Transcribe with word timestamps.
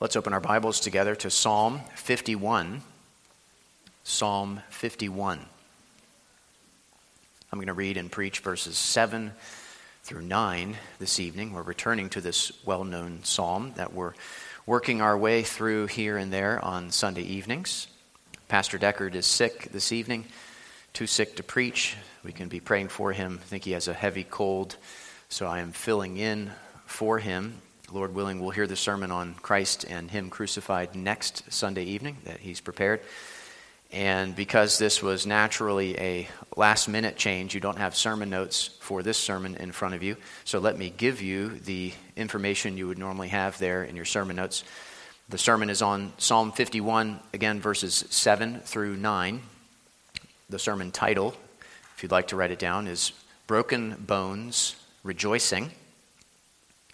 Let's 0.00 0.16
open 0.16 0.32
our 0.32 0.40
Bibles 0.40 0.80
together 0.80 1.14
to 1.16 1.28
Psalm 1.28 1.82
51. 1.94 2.80
Psalm 4.02 4.62
51. 4.70 5.38
I'm 7.52 7.58
going 7.58 7.66
to 7.66 7.74
read 7.74 7.98
and 7.98 8.10
preach 8.10 8.38
verses 8.38 8.78
7 8.78 9.32
through 10.02 10.22
9 10.22 10.78
this 10.98 11.20
evening. 11.20 11.52
We're 11.52 11.60
returning 11.60 12.08
to 12.08 12.22
this 12.22 12.50
well 12.64 12.82
known 12.84 13.24
psalm 13.24 13.74
that 13.76 13.92
we're 13.92 14.14
working 14.64 15.02
our 15.02 15.18
way 15.18 15.42
through 15.42 15.88
here 15.88 16.16
and 16.16 16.32
there 16.32 16.64
on 16.64 16.90
Sunday 16.90 17.24
evenings. 17.24 17.86
Pastor 18.48 18.78
Deckard 18.78 19.14
is 19.14 19.26
sick 19.26 19.64
this 19.70 19.92
evening, 19.92 20.24
too 20.94 21.06
sick 21.06 21.36
to 21.36 21.42
preach. 21.42 21.94
We 22.24 22.32
can 22.32 22.48
be 22.48 22.58
praying 22.60 22.88
for 22.88 23.12
him. 23.12 23.38
I 23.42 23.44
think 23.44 23.64
he 23.64 23.72
has 23.72 23.86
a 23.86 23.92
heavy 23.92 24.24
cold, 24.24 24.78
so 25.28 25.46
I 25.46 25.60
am 25.60 25.72
filling 25.72 26.16
in 26.16 26.52
for 26.86 27.18
him 27.18 27.60
Lord 27.92 28.14
willing, 28.14 28.38
we'll 28.38 28.50
hear 28.50 28.68
the 28.68 28.76
sermon 28.76 29.10
on 29.10 29.34
Christ 29.34 29.84
and 29.88 30.10
Him 30.10 30.30
crucified 30.30 30.94
next 30.94 31.52
Sunday 31.52 31.84
evening 31.84 32.18
that 32.24 32.38
He's 32.38 32.60
prepared. 32.60 33.00
And 33.90 34.36
because 34.36 34.78
this 34.78 35.02
was 35.02 35.26
naturally 35.26 35.98
a 35.98 36.28
last 36.56 36.86
minute 36.86 37.16
change, 37.16 37.52
you 37.52 37.60
don't 37.60 37.78
have 37.78 37.96
sermon 37.96 38.30
notes 38.30 38.70
for 38.80 39.02
this 39.02 39.18
sermon 39.18 39.56
in 39.56 39.72
front 39.72 39.96
of 39.96 40.02
you. 40.04 40.16
So 40.44 40.60
let 40.60 40.78
me 40.78 40.94
give 40.96 41.20
you 41.20 41.48
the 41.48 41.92
information 42.14 42.76
you 42.76 42.86
would 42.86 42.98
normally 42.98 43.28
have 43.28 43.58
there 43.58 43.82
in 43.82 43.96
your 43.96 44.04
sermon 44.04 44.36
notes. 44.36 44.62
The 45.28 45.38
sermon 45.38 45.68
is 45.68 45.82
on 45.82 46.12
Psalm 46.18 46.52
51, 46.52 47.18
again, 47.34 47.60
verses 47.60 48.04
7 48.10 48.60
through 48.60 48.96
9. 48.96 49.40
The 50.48 50.58
sermon 50.60 50.92
title, 50.92 51.34
if 51.96 52.04
you'd 52.04 52.12
like 52.12 52.28
to 52.28 52.36
write 52.36 52.52
it 52.52 52.60
down, 52.60 52.86
is 52.86 53.10
Broken 53.48 53.96
Bones 54.06 54.76
Rejoicing 55.02 55.72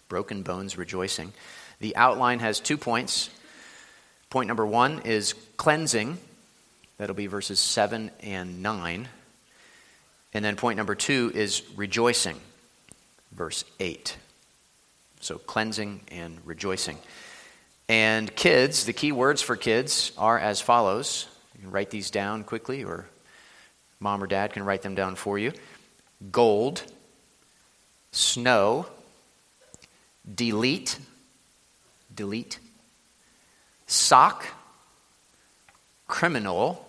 broken 0.09 0.43
bones 0.43 0.79
rejoicing. 0.79 1.33
The 1.81 1.97
outline 1.97 2.39
has 2.41 2.61
two 2.61 2.77
points. 2.77 3.31
Point 4.31 4.49
number 4.49 4.67
one 4.67 5.01
is 5.01 5.35
cleansing. 5.57 6.19
That'll 6.99 7.15
be 7.15 7.27
verses 7.27 7.59
7 7.61 8.11
and 8.21 8.63
9. 8.63 9.09
And 10.33 10.45
then 10.45 10.57
point 10.57 10.77
number 10.77 10.95
two 10.95 11.31
is 11.35 11.63
rejoicing, 11.77 12.41
verse 13.33 13.65
8. 13.81 14.17
So 15.21 15.39
cleansing 15.39 16.01
and 16.09 16.39
rejoicing. 16.45 16.99
And 17.89 18.35
kids, 18.35 18.85
the 18.85 18.93
key 18.93 19.13
words 19.13 19.43
for 19.43 19.57
kids 19.57 20.13
are 20.19 20.39
as 20.39 20.61
follows. 20.61 21.27
You 21.55 21.63
can 21.63 21.71
write 21.71 21.91
these 21.91 22.11
down 22.11 22.45
quickly, 22.45 22.85
or 22.85 23.07
mom 24.01 24.23
or 24.23 24.27
dad 24.27 24.53
can 24.53 24.65
write 24.65 24.83
them 24.83 24.95
down 24.95 25.15
for 25.15 25.39
you 25.39 25.53
gold, 26.31 26.83
snow, 28.11 28.87
delete, 30.33 30.99
delete, 32.15 32.59
sock, 33.87 34.47
criminal, 36.09 36.87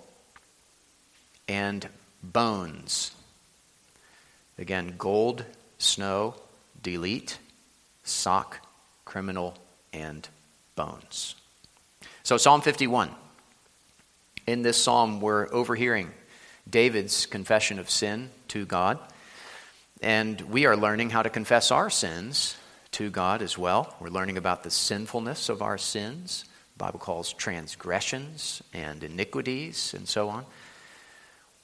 and 1.47 1.87
bones. 2.23 3.11
Again, 4.57 4.95
gold, 4.97 5.45
snow, 5.77 6.35
delete, 6.81 7.37
sock, 8.03 8.59
criminal, 9.05 9.55
and 9.93 10.27
bones. 10.75 11.35
So, 12.23 12.37
Psalm 12.37 12.61
51. 12.61 13.11
In 14.47 14.61
this 14.61 14.81
psalm, 14.81 15.19
we're 15.19 15.47
overhearing 15.53 16.11
David's 16.69 17.25
confession 17.25 17.79
of 17.79 17.89
sin 17.89 18.29
to 18.49 18.65
God. 18.65 18.97
And 20.01 20.39
we 20.41 20.65
are 20.65 20.77
learning 20.77 21.09
how 21.09 21.21
to 21.21 21.29
confess 21.29 21.71
our 21.71 21.89
sins 21.89 22.55
to 22.91 23.09
God 23.09 23.41
as 23.41 23.57
well. 23.57 23.95
We're 23.99 24.09
learning 24.09 24.37
about 24.37 24.63
the 24.63 24.71
sinfulness 24.71 25.49
of 25.49 25.61
our 25.61 25.77
sins. 25.77 26.45
The 26.77 26.85
Bible 26.85 26.99
calls 26.99 27.33
transgressions 27.33 28.61
and 28.73 29.03
iniquities 29.03 29.93
and 29.95 30.07
so 30.07 30.29
on. 30.29 30.45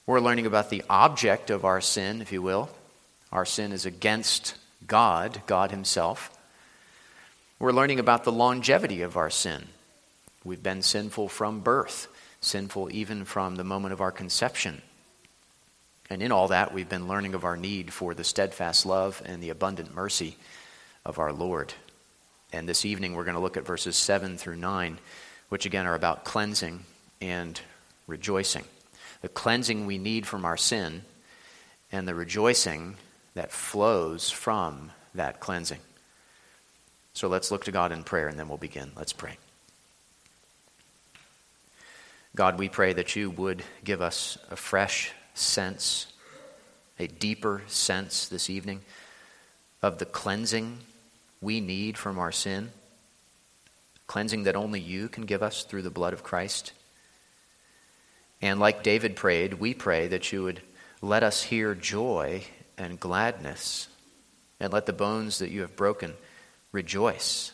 We're 0.06 0.20
learning 0.20 0.46
about 0.46 0.70
the 0.70 0.84
object 0.90 1.50
of 1.50 1.64
our 1.64 1.80
sin, 1.80 2.20
if 2.20 2.32
you 2.32 2.42
will. 2.42 2.68
Our 3.32 3.46
sin 3.46 3.72
is 3.72 3.86
against 3.86 4.54
God, 4.86 5.42
God 5.46 5.70
Himself. 5.70 6.30
We're 7.58 7.72
learning 7.72 8.00
about 8.00 8.24
the 8.24 8.32
longevity 8.32 9.02
of 9.02 9.16
our 9.16 9.30
sin. 9.30 9.64
We've 10.44 10.62
been 10.62 10.82
sinful 10.82 11.28
from 11.28 11.60
birth, 11.60 12.08
sinful 12.40 12.90
even 12.92 13.24
from 13.24 13.56
the 13.56 13.64
moment 13.64 13.94
of 13.94 14.02
our 14.02 14.12
conception. 14.12 14.82
And 16.10 16.22
in 16.22 16.32
all 16.32 16.48
that, 16.48 16.74
we've 16.74 16.88
been 16.88 17.08
learning 17.08 17.34
of 17.34 17.44
our 17.44 17.56
need 17.56 17.92
for 17.92 18.12
the 18.12 18.24
steadfast 18.24 18.84
love 18.84 19.22
and 19.24 19.42
the 19.42 19.48
abundant 19.48 19.94
mercy 19.94 20.36
of 21.04 21.18
our 21.18 21.32
Lord. 21.32 21.74
And 22.52 22.68
this 22.68 22.84
evening 22.84 23.14
we're 23.14 23.24
going 23.24 23.34
to 23.34 23.40
look 23.40 23.56
at 23.56 23.66
verses 23.66 23.96
7 23.96 24.38
through 24.38 24.56
9, 24.56 24.98
which 25.48 25.66
again 25.66 25.86
are 25.86 25.94
about 25.94 26.24
cleansing 26.24 26.84
and 27.20 27.60
rejoicing. 28.06 28.64
The 29.22 29.28
cleansing 29.28 29.86
we 29.86 29.98
need 29.98 30.26
from 30.26 30.44
our 30.44 30.56
sin 30.56 31.02
and 31.90 32.06
the 32.06 32.14
rejoicing 32.14 32.96
that 33.34 33.52
flows 33.52 34.30
from 34.30 34.90
that 35.14 35.40
cleansing. 35.40 35.80
So 37.12 37.28
let's 37.28 37.50
look 37.50 37.64
to 37.64 37.72
God 37.72 37.92
in 37.92 38.02
prayer 38.04 38.28
and 38.28 38.38
then 38.38 38.48
we'll 38.48 38.58
begin. 38.58 38.90
Let's 38.96 39.12
pray. 39.12 39.36
God, 42.34 42.58
we 42.58 42.68
pray 42.68 42.92
that 42.92 43.14
you 43.14 43.30
would 43.30 43.62
give 43.84 44.02
us 44.02 44.36
a 44.50 44.56
fresh 44.56 45.12
sense, 45.34 46.08
a 46.98 47.06
deeper 47.06 47.62
sense 47.68 48.26
this 48.28 48.50
evening 48.50 48.80
of 49.82 49.98
the 49.98 50.06
cleansing 50.06 50.78
we 51.44 51.60
need 51.60 51.98
from 51.98 52.18
our 52.18 52.32
sin, 52.32 52.70
cleansing 54.06 54.44
that 54.44 54.56
only 54.56 54.80
you 54.80 55.08
can 55.08 55.26
give 55.26 55.42
us 55.42 55.64
through 55.64 55.82
the 55.82 55.90
blood 55.90 56.12
of 56.12 56.22
Christ. 56.22 56.72
And 58.42 58.58
like 58.58 58.82
David 58.82 59.14
prayed, 59.14 59.54
we 59.54 59.74
pray 59.74 60.08
that 60.08 60.32
you 60.32 60.42
would 60.42 60.60
let 61.00 61.22
us 61.22 61.42
hear 61.42 61.74
joy 61.74 62.44
and 62.76 62.98
gladness, 62.98 63.88
and 64.58 64.72
let 64.72 64.86
the 64.86 64.92
bones 64.92 65.38
that 65.38 65.50
you 65.50 65.60
have 65.60 65.76
broken 65.76 66.14
rejoice. 66.72 67.52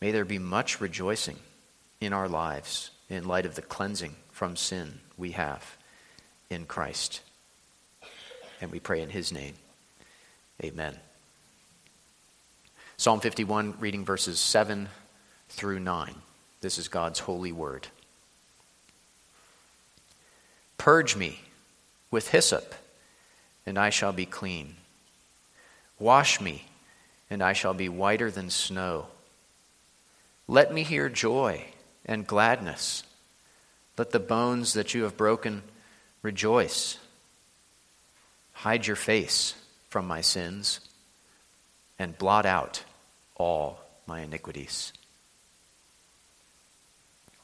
May 0.00 0.10
there 0.10 0.24
be 0.24 0.38
much 0.38 0.80
rejoicing 0.80 1.36
in 2.00 2.12
our 2.12 2.28
lives 2.28 2.90
in 3.08 3.28
light 3.28 3.46
of 3.46 3.54
the 3.54 3.62
cleansing 3.62 4.16
from 4.30 4.56
sin 4.56 5.00
we 5.18 5.32
have 5.32 5.76
in 6.48 6.64
Christ. 6.64 7.20
And 8.60 8.72
we 8.72 8.80
pray 8.80 9.02
in 9.02 9.10
his 9.10 9.32
name. 9.32 9.54
Amen. 10.64 10.96
Psalm 13.00 13.18
51, 13.18 13.76
reading 13.80 14.04
verses 14.04 14.38
7 14.38 14.86
through 15.48 15.80
9. 15.80 16.14
This 16.60 16.76
is 16.76 16.88
God's 16.88 17.20
holy 17.20 17.50
word. 17.50 17.86
Purge 20.76 21.16
me 21.16 21.40
with 22.10 22.28
hyssop, 22.28 22.74
and 23.64 23.78
I 23.78 23.88
shall 23.88 24.12
be 24.12 24.26
clean. 24.26 24.74
Wash 25.98 26.42
me, 26.42 26.66
and 27.30 27.42
I 27.42 27.54
shall 27.54 27.72
be 27.72 27.88
whiter 27.88 28.30
than 28.30 28.50
snow. 28.50 29.06
Let 30.46 30.74
me 30.74 30.82
hear 30.82 31.08
joy 31.08 31.68
and 32.04 32.26
gladness. 32.26 33.02
Let 33.96 34.10
the 34.10 34.20
bones 34.20 34.74
that 34.74 34.92
you 34.92 35.04
have 35.04 35.16
broken 35.16 35.62
rejoice. 36.20 36.98
Hide 38.52 38.86
your 38.86 38.94
face 38.94 39.54
from 39.88 40.06
my 40.06 40.20
sins 40.20 40.80
and 41.98 42.18
blot 42.18 42.44
out 42.44 42.84
all 43.40 43.80
my 44.06 44.20
iniquities. 44.20 44.92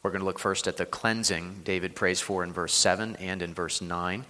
We're 0.03 0.11
going 0.11 0.21
to 0.21 0.27
look 0.27 0.39
first 0.39 0.69
at 0.69 0.77
the 0.77 0.87
cleansing 0.87 1.63
David 1.65 1.97
prays 1.97 2.21
for 2.21 2.45
in 2.45 2.53
verse 2.53 2.75
7 2.75 3.17
and 3.17 3.43
in 3.43 3.55
verse 3.55 3.81
9. 3.81 4.25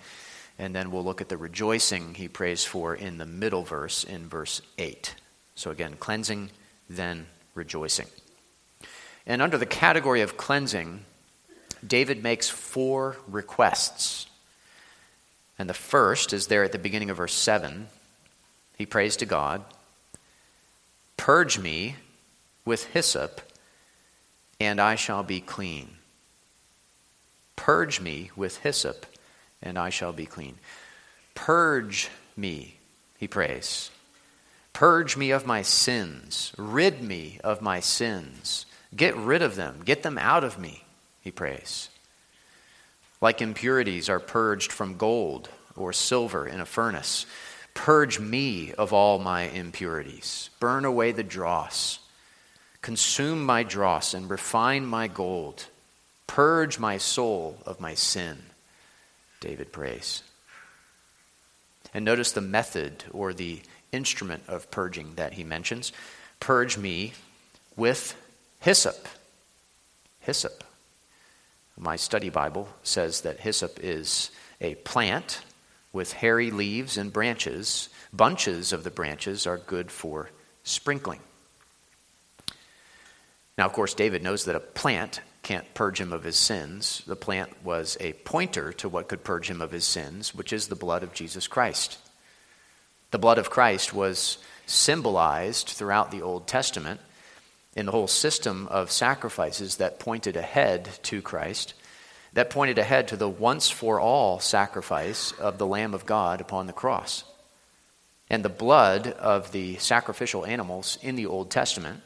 And 0.59 0.75
then 0.75 0.91
we'll 0.91 1.05
look 1.05 1.21
at 1.21 1.29
the 1.29 1.37
rejoicing 1.37 2.15
he 2.15 2.29
prays 2.29 2.65
for 2.65 2.95
in 2.95 3.19
the 3.19 3.27
middle 3.27 3.63
verse 3.63 4.05
in 4.05 4.29
verse 4.29 4.63
8. 4.79 5.15
So 5.55 5.71
again, 5.71 5.97
cleansing, 5.99 6.51
then 6.89 7.27
rejoicing. 7.55 8.07
And 9.27 9.43
under 9.43 9.59
the 9.59 9.67
category 9.67 10.23
of 10.23 10.37
cleansing, 10.37 11.05
David 11.87 12.23
makes 12.23 12.49
four 12.49 13.17
requests. 13.27 14.29
And 15.59 15.69
the 15.69 15.75
first 15.75 16.33
is 16.33 16.47
there 16.47 16.63
at 16.63 16.73
the 16.73 16.79
beginning 16.79 17.11
of 17.11 17.17
verse 17.17 17.35
7. 17.35 17.89
He 18.79 18.87
prays 18.87 19.17
to 19.17 19.27
God 19.27 19.65
Purge 21.27 21.59
me 21.59 21.97
with 22.65 22.85
hyssop, 22.85 23.41
and 24.61 24.81
I 24.81 24.95
shall 24.95 25.25
be 25.25 25.41
clean. 25.41 25.97
Purge 27.57 28.01
me 28.01 28.31
with 28.37 28.59
hyssop, 28.59 29.07
and 29.61 29.77
I 29.77 29.91
shall 29.91 30.13
be 30.13 30.25
clean. 30.25 30.55
Purge 31.35 32.11
me, 32.37 32.77
he 33.19 33.27
prays. 33.27 33.91
Purge 34.73 35.17
me 35.17 35.33
of 35.33 35.45
my 35.45 35.63
sins. 35.63 36.53
Rid 36.57 37.03
me 37.03 37.41
of 37.43 37.61
my 37.61 37.81
sins. 37.81 38.65
Get 38.95 39.17
rid 39.17 39.43
of 39.43 39.57
them. 39.57 39.81
Get 39.85 40.05
them 40.05 40.19
out 40.19 40.45
of 40.45 40.61
me, 40.61 40.85
he 41.23 41.33
prays. 41.33 41.89
Like 43.21 43.43
impurities 43.43 44.09
are 44.09 44.21
purged 44.21 44.71
from 44.71 44.97
gold 44.97 45.49
or 45.75 45.93
silver 45.93 46.47
in 46.47 46.61
a 46.61 46.65
furnace, 46.67 47.27
Purge 47.77 48.19
me 48.19 48.73
of 48.73 48.93
all 48.95 49.19
my 49.19 49.43
impurities. 49.43 50.49
Burn 50.59 50.87
away 50.87 51.13
the 51.13 51.23
dross. 51.23 52.01
Consume 52.81 53.45
my 53.45 53.63
dross 53.63 54.15
and 54.15 54.31
refine 54.31 54.87
my 54.87 55.07
gold. 55.07 55.67
Purge 56.27 56.79
my 56.79 56.97
soul 56.97 57.59
of 57.67 57.79
my 57.79 57.95
sin, 57.95 58.39
David 59.41 59.73
prays. 59.73 60.23
And 61.93 62.05
notice 62.05 62.33
the 62.33 62.41
method 62.41 63.05
or 63.13 63.35
the 63.35 63.61
instrument 63.93 64.43
of 64.49 64.71
purging 64.71 65.15
that 65.17 65.35
he 65.35 65.45
mentions. 65.45 65.93
Purge 66.41 66.79
me 66.79 67.13
with 67.77 68.17
hyssop. 68.61 69.07
Hyssop. 70.21 70.65
My 71.79 71.97
study 71.97 72.31
Bible 72.31 72.69
says 72.83 73.21
that 73.21 73.41
hyssop 73.41 73.79
is 73.81 74.31
a 74.63 74.77
plant 74.77 75.43
with 75.97 76.13
hairy 76.13 76.53
leaves 76.53 76.97
and 76.97 77.13
branches. 77.13 77.89
Bunches 78.13 78.73
of 78.73 78.85
the 78.85 78.91
branches 78.91 79.47
are 79.47 79.57
good 79.57 79.91
for 79.91 80.31
sprinkling. 80.63 81.21
Now, 83.59 83.65
of 83.65 83.73
course, 83.73 83.95
David 83.95 84.23
knows 84.23 84.45
that 84.45 84.55
a 84.55 84.61
plant 84.61 85.23
can't 85.43 85.73
purge 85.75 86.01
him 86.01 86.13
of 86.13 86.23
his 86.23 86.37
sins. 86.37 87.03
The 87.07 87.17
plant 87.17 87.65
was 87.65 87.97
a 87.99 88.13
pointer 88.13 88.73
to 88.75 88.89
what 88.89 89.09
could 89.09 89.25
purge 89.25 89.49
him 89.49 89.63
of 89.63 89.71
his 89.71 89.87
sins, 89.87 90.35
which 90.35 90.53
is 90.53 90.69
the 90.69 90.77
blood 90.77 91.03
of 91.03 91.15
Jesus 91.15 91.49
Christ. 91.49 91.99
The 93.13 93.19
blood 93.19 93.39
of 93.39 93.51
Christ 93.51 93.95
was 93.95 94.39
symbolized 94.67 95.69
throughout 95.69 96.11
the 96.11 96.23
Old 96.23 96.47
Testament 96.47 97.01
in 97.75 97.87
the 97.87 97.93
whole 97.93 98.09
system 98.09 98.67
of 98.69 98.91
sacrifices 98.91 99.77
that 99.77 100.01
pointed 100.01 100.37
ahead 100.37 100.91
to 101.05 101.23
Christ, 101.23 101.75
that 102.37 102.51
pointed 102.51 102.77
ahead 102.77 103.09
to 103.09 103.17
the 103.17 103.27
once 103.27 103.71
for 103.71 103.99
all 103.99 104.39
sacrifice 104.39 105.33
of 105.33 105.57
the 105.57 105.67
Lamb 105.67 105.95
of 105.95 106.05
God 106.05 106.43
upon 106.43 106.67
the 106.67 106.73
cross. 106.75 107.25
And 108.29 108.45
the 108.45 108.51
blood 108.51 109.07
of 109.07 109.53
the 109.53 109.77
sacrificial 109.77 110.45
animals 110.45 110.99
in 111.01 111.17
the 111.17 111.25
Old 111.25 111.51
Testament 111.51 112.03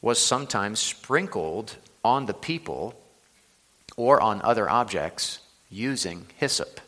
was 0.00 0.18
sometimes 0.18 0.80
sprinkled 0.80 1.76
on 2.02 2.24
the 2.24 2.32
people 2.32 2.94
or 3.94 4.22
on 4.22 4.40
other 4.40 4.70
objects 4.70 5.40
using 5.68 6.24
hyssop, 6.38 6.80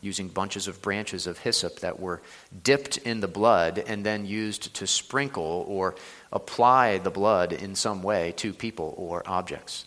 using 0.00 0.26
bunches 0.26 0.66
of 0.66 0.82
branches 0.82 1.28
of 1.28 1.38
hyssop 1.38 1.78
that 1.78 2.00
were 2.00 2.20
dipped 2.64 2.96
in 2.96 3.20
the 3.20 3.28
blood 3.28 3.78
and 3.86 4.04
then 4.04 4.26
used 4.26 4.74
to 4.74 4.88
sprinkle 4.88 5.64
or 5.68 5.94
apply 6.32 6.98
the 6.98 7.10
blood 7.10 7.52
in 7.52 7.76
some 7.76 8.02
way 8.02 8.32
to 8.38 8.52
people 8.52 8.92
or 8.98 9.22
objects. 9.24 9.86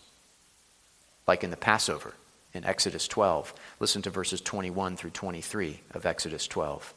Like 1.26 1.44
in 1.44 1.50
the 1.50 1.56
Passover 1.56 2.14
in 2.52 2.64
Exodus 2.64 3.06
12. 3.08 3.54
Listen 3.78 4.02
to 4.02 4.10
verses 4.10 4.40
21 4.40 4.96
through 4.96 5.10
23 5.10 5.80
of 5.92 6.06
Exodus 6.06 6.46
12. 6.46 6.94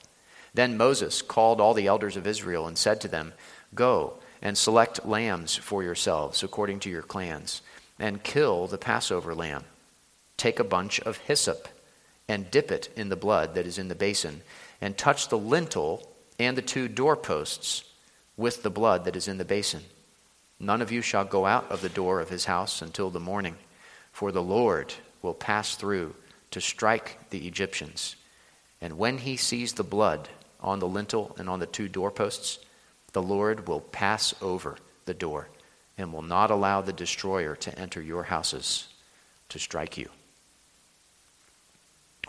Then 0.53 0.77
Moses 0.77 1.21
called 1.21 1.59
all 1.59 1.73
the 1.73 1.87
elders 1.87 2.15
of 2.15 2.27
Israel 2.27 2.67
and 2.67 2.77
said 2.77 3.01
to 3.01 3.07
them, 3.07 3.33
Go 3.73 4.15
and 4.41 4.57
select 4.57 5.05
lambs 5.05 5.55
for 5.55 5.83
yourselves 5.83 6.43
according 6.43 6.79
to 6.81 6.89
your 6.89 7.01
clans, 7.01 7.61
and 7.99 8.23
kill 8.23 8.67
the 8.67 8.77
Passover 8.77 9.33
lamb. 9.33 9.63
Take 10.37 10.59
a 10.59 10.63
bunch 10.63 10.99
of 11.01 11.17
hyssop 11.17 11.67
and 12.27 12.51
dip 12.51 12.71
it 12.71 12.89
in 12.95 13.09
the 13.09 13.15
blood 13.15 13.55
that 13.55 13.65
is 13.65 13.77
in 13.77 13.87
the 13.87 13.95
basin, 13.95 14.41
and 14.81 14.97
touch 14.97 15.29
the 15.29 15.37
lintel 15.37 16.09
and 16.39 16.57
the 16.57 16.61
two 16.61 16.87
doorposts 16.87 17.83
with 18.37 18.63
the 18.63 18.69
blood 18.69 19.05
that 19.05 19.15
is 19.15 19.27
in 19.27 19.37
the 19.37 19.45
basin. 19.45 19.81
None 20.59 20.81
of 20.81 20.91
you 20.91 21.01
shall 21.01 21.25
go 21.25 21.45
out 21.45 21.69
of 21.71 21.81
the 21.81 21.89
door 21.89 22.19
of 22.19 22.29
his 22.29 22.45
house 22.45 22.81
until 22.81 23.09
the 23.09 23.19
morning, 23.19 23.57
for 24.13 24.31
the 24.31 24.41
Lord 24.41 24.93
will 25.21 25.33
pass 25.33 25.75
through 25.75 26.15
to 26.51 26.61
strike 26.61 27.17
the 27.31 27.47
Egyptians. 27.47 28.15
And 28.79 28.97
when 28.97 29.17
he 29.17 29.35
sees 29.35 29.73
the 29.73 29.83
blood 29.83 30.29
on 30.61 30.79
the 30.79 30.87
lintel 30.87 31.35
and 31.37 31.49
on 31.49 31.59
the 31.59 31.65
two 31.65 31.89
doorposts, 31.89 32.59
the 33.11 33.21
Lord 33.21 33.67
will 33.67 33.81
pass 33.81 34.33
over 34.41 34.77
the 35.05 35.13
door 35.13 35.49
and 35.97 36.13
will 36.13 36.21
not 36.21 36.51
allow 36.51 36.81
the 36.81 36.93
destroyer 36.93 37.55
to 37.57 37.77
enter 37.77 38.01
your 38.01 38.23
houses 38.23 38.87
to 39.49 39.59
strike 39.59 39.97
you. 39.97 40.09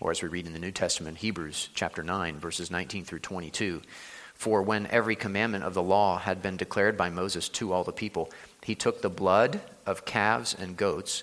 Or 0.00 0.10
as 0.10 0.22
we 0.22 0.28
read 0.28 0.46
in 0.46 0.52
the 0.52 0.58
New 0.58 0.72
Testament, 0.72 1.18
Hebrews 1.18 1.68
chapter 1.74 2.02
9, 2.02 2.38
verses 2.38 2.70
19 2.70 3.04
through 3.04 3.20
22. 3.20 3.82
For 4.34 4.62
when 4.62 4.86
every 4.88 5.16
commandment 5.16 5.64
of 5.64 5.74
the 5.74 5.82
law 5.82 6.18
had 6.18 6.42
been 6.42 6.56
declared 6.56 6.96
by 6.96 7.08
Moses 7.08 7.48
to 7.50 7.72
all 7.72 7.84
the 7.84 7.92
people, 7.92 8.30
he 8.62 8.74
took 8.74 9.00
the 9.00 9.08
blood 9.08 9.60
of 9.86 10.04
calves 10.04 10.54
and 10.58 10.76
goats 10.76 11.22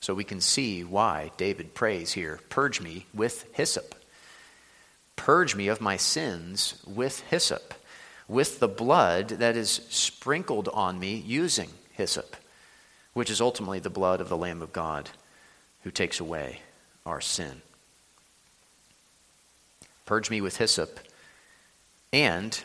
So 0.00 0.14
we 0.14 0.24
can 0.24 0.40
see 0.40 0.82
why 0.82 1.30
David 1.36 1.74
prays 1.74 2.12
here 2.12 2.40
Purge 2.48 2.80
me 2.80 3.06
with 3.14 3.46
hyssop. 3.52 3.94
Purge 5.16 5.54
me 5.54 5.68
of 5.68 5.82
my 5.82 5.98
sins 5.98 6.82
with 6.86 7.20
hyssop, 7.28 7.74
with 8.26 8.58
the 8.58 8.68
blood 8.68 9.28
that 9.28 9.54
is 9.54 9.82
sprinkled 9.90 10.68
on 10.68 10.98
me 10.98 11.14
using 11.14 11.68
hyssop, 11.92 12.36
which 13.12 13.30
is 13.30 13.40
ultimately 13.40 13.80
the 13.80 13.90
blood 13.90 14.22
of 14.22 14.30
the 14.30 14.36
Lamb 14.36 14.62
of 14.62 14.72
God 14.72 15.10
who 15.82 15.90
takes 15.90 16.20
away 16.20 16.60
our 17.04 17.20
sin. 17.20 17.60
Purge 20.06 20.30
me 20.30 20.40
with 20.40 20.56
hyssop, 20.56 21.00
and 22.12 22.62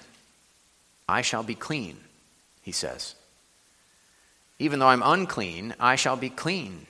I 1.09 1.21
shall 1.21 1.43
be 1.43 1.55
clean, 1.55 1.97
he 2.61 2.71
says. 2.71 3.15
Even 4.57 4.79
though 4.79 4.87
I'm 4.87 5.03
unclean, 5.03 5.75
I 5.77 5.95
shall 5.97 6.15
be 6.15 6.29
clean. 6.29 6.87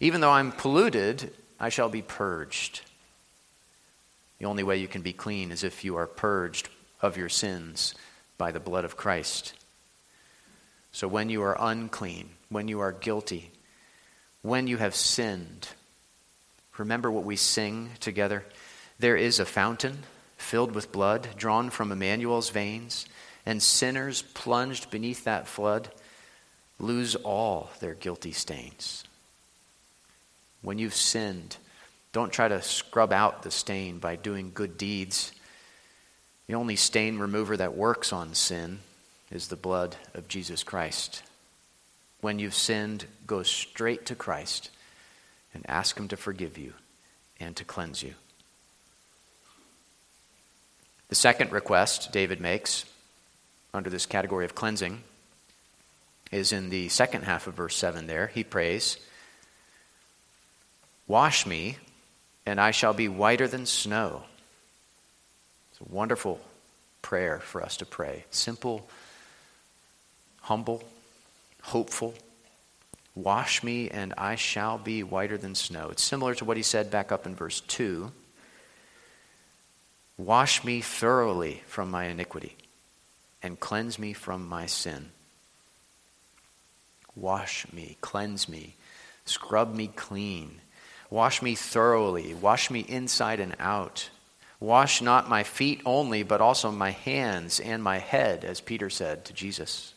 Even 0.00 0.22
though 0.22 0.30
I'm 0.30 0.50
polluted, 0.50 1.32
I 1.58 1.68
shall 1.68 1.90
be 1.90 2.02
purged. 2.02 2.80
The 4.38 4.46
only 4.46 4.62
way 4.62 4.78
you 4.78 4.88
can 4.88 5.02
be 5.02 5.12
clean 5.12 5.52
is 5.52 5.62
if 5.62 5.84
you 5.84 5.96
are 5.96 6.06
purged 6.06 6.70
of 7.02 7.18
your 7.18 7.28
sins 7.28 7.94
by 8.38 8.50
the 8.50 8.60
blood 8.60 8.86
of 8.86 8.96
Christ. 8.96 9.52
So 10.92 11.06
when 11.06 11.28
you 11.28 11.42
are 11.42 11.56
unclean, 11.60 12.30
when 12.48 12.66
you 12.66 12.80
are 12.80 12.92
guilty, 12.92 13.50
when 14.40 14.66
you 14.66 14.78
have 14.78 14.94
sinned, 14.94 15.68
remember 16.78 17.10
what 17.10 17.24
we 17.24 17.36
sing 17.36 17.90
together. 18.00 18.44
There 18.98 19.16
is 19.16 19.38
a 19.38 19.44
fountain 19.44 19.98
filled 20.38 20.74
with 20.74 20.92
blood 20.92 21.28
drawn 21.36 21.68
from 21.68 21.92
Emmanuel's 21.92 22.48
veins, 22.48 23.04
and 23.44 23.62
sinners 23.62 24.22
plunged 24.22 24.90
beneath 24.90 25.24
that 25.24 25.46
flood 25.46 25.90
lose 26.78 27.14
all 27.16 27.70
their 27.80 27.94
guilty 27.94 28.32
stains. 28.32 29.04
When 30.62 30.78
you've 30.78 30.94
sinned, 30.94 31.56
don't 32.12 32.32
try 32.32 32.48
to 32.48 32.62
scrub 32.62 33.12
out 33.12 33.42
the 33.42 33.50
stain 33.50 33.98
by 33.98 34.16
doing 34.16 34.52
good 34.52 34.76
deeds. 34.76 35.32
The 36.46 36.54
only 36.54 36.76
stain 36.76 37.18
remover 37.18 37.56
that 37.56 37.76
works 37.76 38.12
on 38.12 38.34
sin 38.34 38.80
is 39.30 39.48
the 39.48 39.56
blood 39.56 39.96
of 40.14 40.28
Jesus 40.28 40.62
Christ. 40.62 41.22
When 42.20 42.38
you've 42.38 42.54
sinned, 42.54 43.06
go 43.26 43.42
straight 43.42 44.06
to 44.06 44.14
Christ 44.14 44.70
and 45.54 45.64
ask 45.68 45.96
Him 45.98 46.08
to 46.08 46.16
forgive 46.16 46.58
you 46.58 46.74
and 47.38 47.56
to 47.56 47.64
cleanse 47.64 48.02
you. 48.02 48.14
The 51.08 51.14
second 51.14 51.52
request 51.52 52.12
David 52.12 52.40
makes 52.40 52.84
under 53.72 53.90
this 53.90 54.06
category 54.06 54.44
of 54.44 54.54
cleansing 54.54 55.02
is 56.30 56.52
in 56.52 56.70
the 56.70 56.88
second 56.88 57.22
half 57.22 57.46
of 57.46 57.54
verse 57.54 57.76
7 57.76 58.06
there. 58.06 58.28
He 58.28 58.44
prays, 58.44 58.96
Wash 61.10 61.44
me 61.44 61.76
and 62.46 62.60
I 62.60 62.70
shall 62.70 62.94
be 62.94 63.08
whiter 63.08 63.48
than 63.48 63.66
snow. 63.66 64.22
It's 65.72 65.80
a 65.80 65.92
wonderful 65.92 66.40
prayer 67.02 67.40
for 67.40 67.64
us 67.64 67.78
to 67.78 67.84
pray. 67.84 68.26
Simple, 68.30 68.88
humble, 70.42 70.84
hopeful. 71.62 72.14
Wash 73.16 73.64
me, 73.64 73.90
and 73.90 74.14
I 74.16 74.36
shall 74.36 74.78
be 74.78 75.02
whiter 75.02 75.36
than 75.36 75.56
snow. 75.56 75.88
It's 75.90 76.04
similar 76.04 76.36
to 76.36 76.44
what 76.44 76.56
he 76.56 76.62
said 76.62 76.92
back 76.92 77.10
up 77.10 77.26
in 77.26 77.34
verse 77.34 77.58
2. 77.62 78.12
Wash 80.16 80.62
me 80.62 80.80
thoroughly 80.80 81.64
from 81.66 81.90
my 81.90 82.04
iniquity, 82.04 82.54
and 83.42 83.58
cleanse 83.58 83.98
me 83.98 84.12
from 84.12 84.48
my 84.48 84.66
sin. 84.66 85.10
Wash 87.16 87.66
me, 87.72 87.96
cleanse 88.00 88.48
me, 88.48 88.76
scrub 89.24 89.74
me 89.74 89.88
clean 89.88 90.60
Wash 91.10 91.42
me 91.42 91.56
thoroughly. 91.56 92.34
Wash 92.34 92.70
me 92.70 92.80
inside 92.80 93.40
and 93.40 93.56
out. 93.58 94.08
Wash 94.60 95.02
not 95.02 95.28
my 95.28 95.42
feet 95.42 95.80
only, 95.84 96.22
but 96.22 96.40
also 96.40 96.70
my 96.70 96.90
hands 96.90 97.60
and 97.60 97.82
my 97.82 97.98
head, 97.98 98.44
as 98.44 98.60
Peter 98.60 98.88
said 98.88 99.24
to 99.24 99.32
Jesus. 99.32 99.94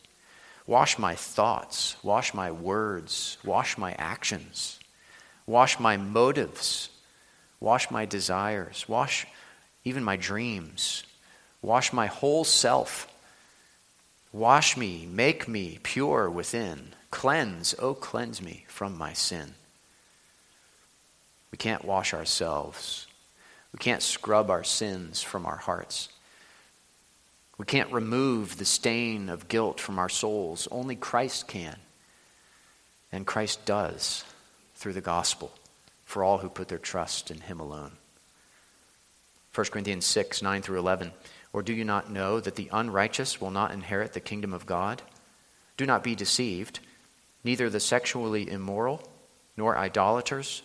Wash 0.66 0.98
my 0.98 1.14
thoughts, 1.14 1.96
wash 2.02 2.32
my 2.32 2.50
words, 2.50 3.36
wash 3.44 3.76
my 3.76 3.94
actions, 3.98 4.80
wash 5.46 5.78
my 5.78 5.98
motives, 5.98 6.88
wash 7.60 7.90
my 7.90 8.06
desires, 8.06 8.88
wash 8.88 9.26
even 9.84 10.02
my 10.02 10.16
dreams, 10.16 11.04
wash 11.60 11.92
my 11.92 12.06
whole 12.06 12.44
self. 12.44 13.10
Wash 14.32 14.76
me, 14.76 15.06
make 15.06 15.46
me 15.46 15.78
pure 15.82 16.28
within. 16.28 16.94
Cleanse, 17.10 17.74
oh, 17.78 17.94
cleanse 17.94 18.42
me 18.42 18.64
from 18.66 18.98
my 18.98 19.12
sin. 19.12 19.54
We 21.54 21.58
can't 21.58 21.84
wash 21.84 22.14
ourselves. 22.14 23.06
We 23.72 23.78
can't 23.78 24.02
scrub 24.02 24.50
our 24.50 24.64
sins 24.64 25.22
from 25.22 25.46
our 25.46 25.54
hearts. 25.54 26.08
We 27.58 27.64
can't 27.64 27.92
remove 27.92 28.56
the 28.56 28.64
stain 28.64 29.28
of 29.28 29.46
guilt 29.46 29.78
from 29.78 30.00
our 30.00 30.08
souls. 30.08 30.66
Only 30.72 30.96
Christ 30.96 31.46
can. 31.46 31.76
And 33.12 33.24
Christ 33.24 33.64
does 33.66 34.24
through 34.74 34.94
the 34.94 35.00
gospel 35.00 35.52
for 36.04 36.24
all 36.24 36.38
who 36.38 36.48
put 36.48 36.66
their 36.66 36.76
trust 36.76 37.30
in 37.30 37.40
Him 37.40 37.60
alone. 37.60 37.92
1 39.54 39.66
Corinthians 39.68 40.06
6, 40.06 40.42
9 40.42 40.60
through 40.60 40.80
11. 40.80 41.12
Or 41.52 41.62
do 41.62 41.72
you 41.72 41.84
not 41.84 42.10
know 42.10 42.40
that 42.40 42.56
the 42.56 42.68
unrighteous 42.72 43.40
will 43.40 43.52
not 43.52 43.70
inherit 43.70 44.12
the 44.12 44.18
kingdom 44.18 44.52
of 44.52 44.66
God? 44.66 45.02
Do 45.76 45.86
not 45.86 46.02
be 46.02 46.16
deceived. 46.16 46.80
Neither 47.44 47.70
the 47.70 47.78
sexually 47.78 48.50
immoral, 48.50 49.08
nor 49.56 49.78
idolaters, 49.78 50.64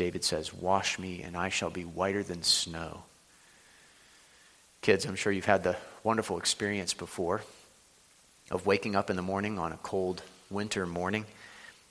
David 0.00 0.24
says, 0.24 0.54
Wash 0.54 0.98
me, 0.98 1.22
and 1.22 1.36
I 1.36 1.50
shall 1.50 1.68
be 1.68 1.84
whiter 1.84 2.22
than 2.22 2.42
snow. 2.42 3.02
Kids, 4.80 5.04
I'm 5.04 5.14
sure 5.14 5.30
you've 5.30 5.44
had 5.44 5.62
the 5.62 5.76
wonderful 6.02 6.38
experience 6.38 6.94
before 6.94 7.42
of 8.50 8.64
waking 8.64 8.96
up 8.96 9.10
in 9.10 9.16
the 9.16 9.20
morning 9.20 9.58
on 9.58 9.72
a 9.72 9.76
cold 9.82 10.22
winter 10.48 10.86
morning 10.86 11.26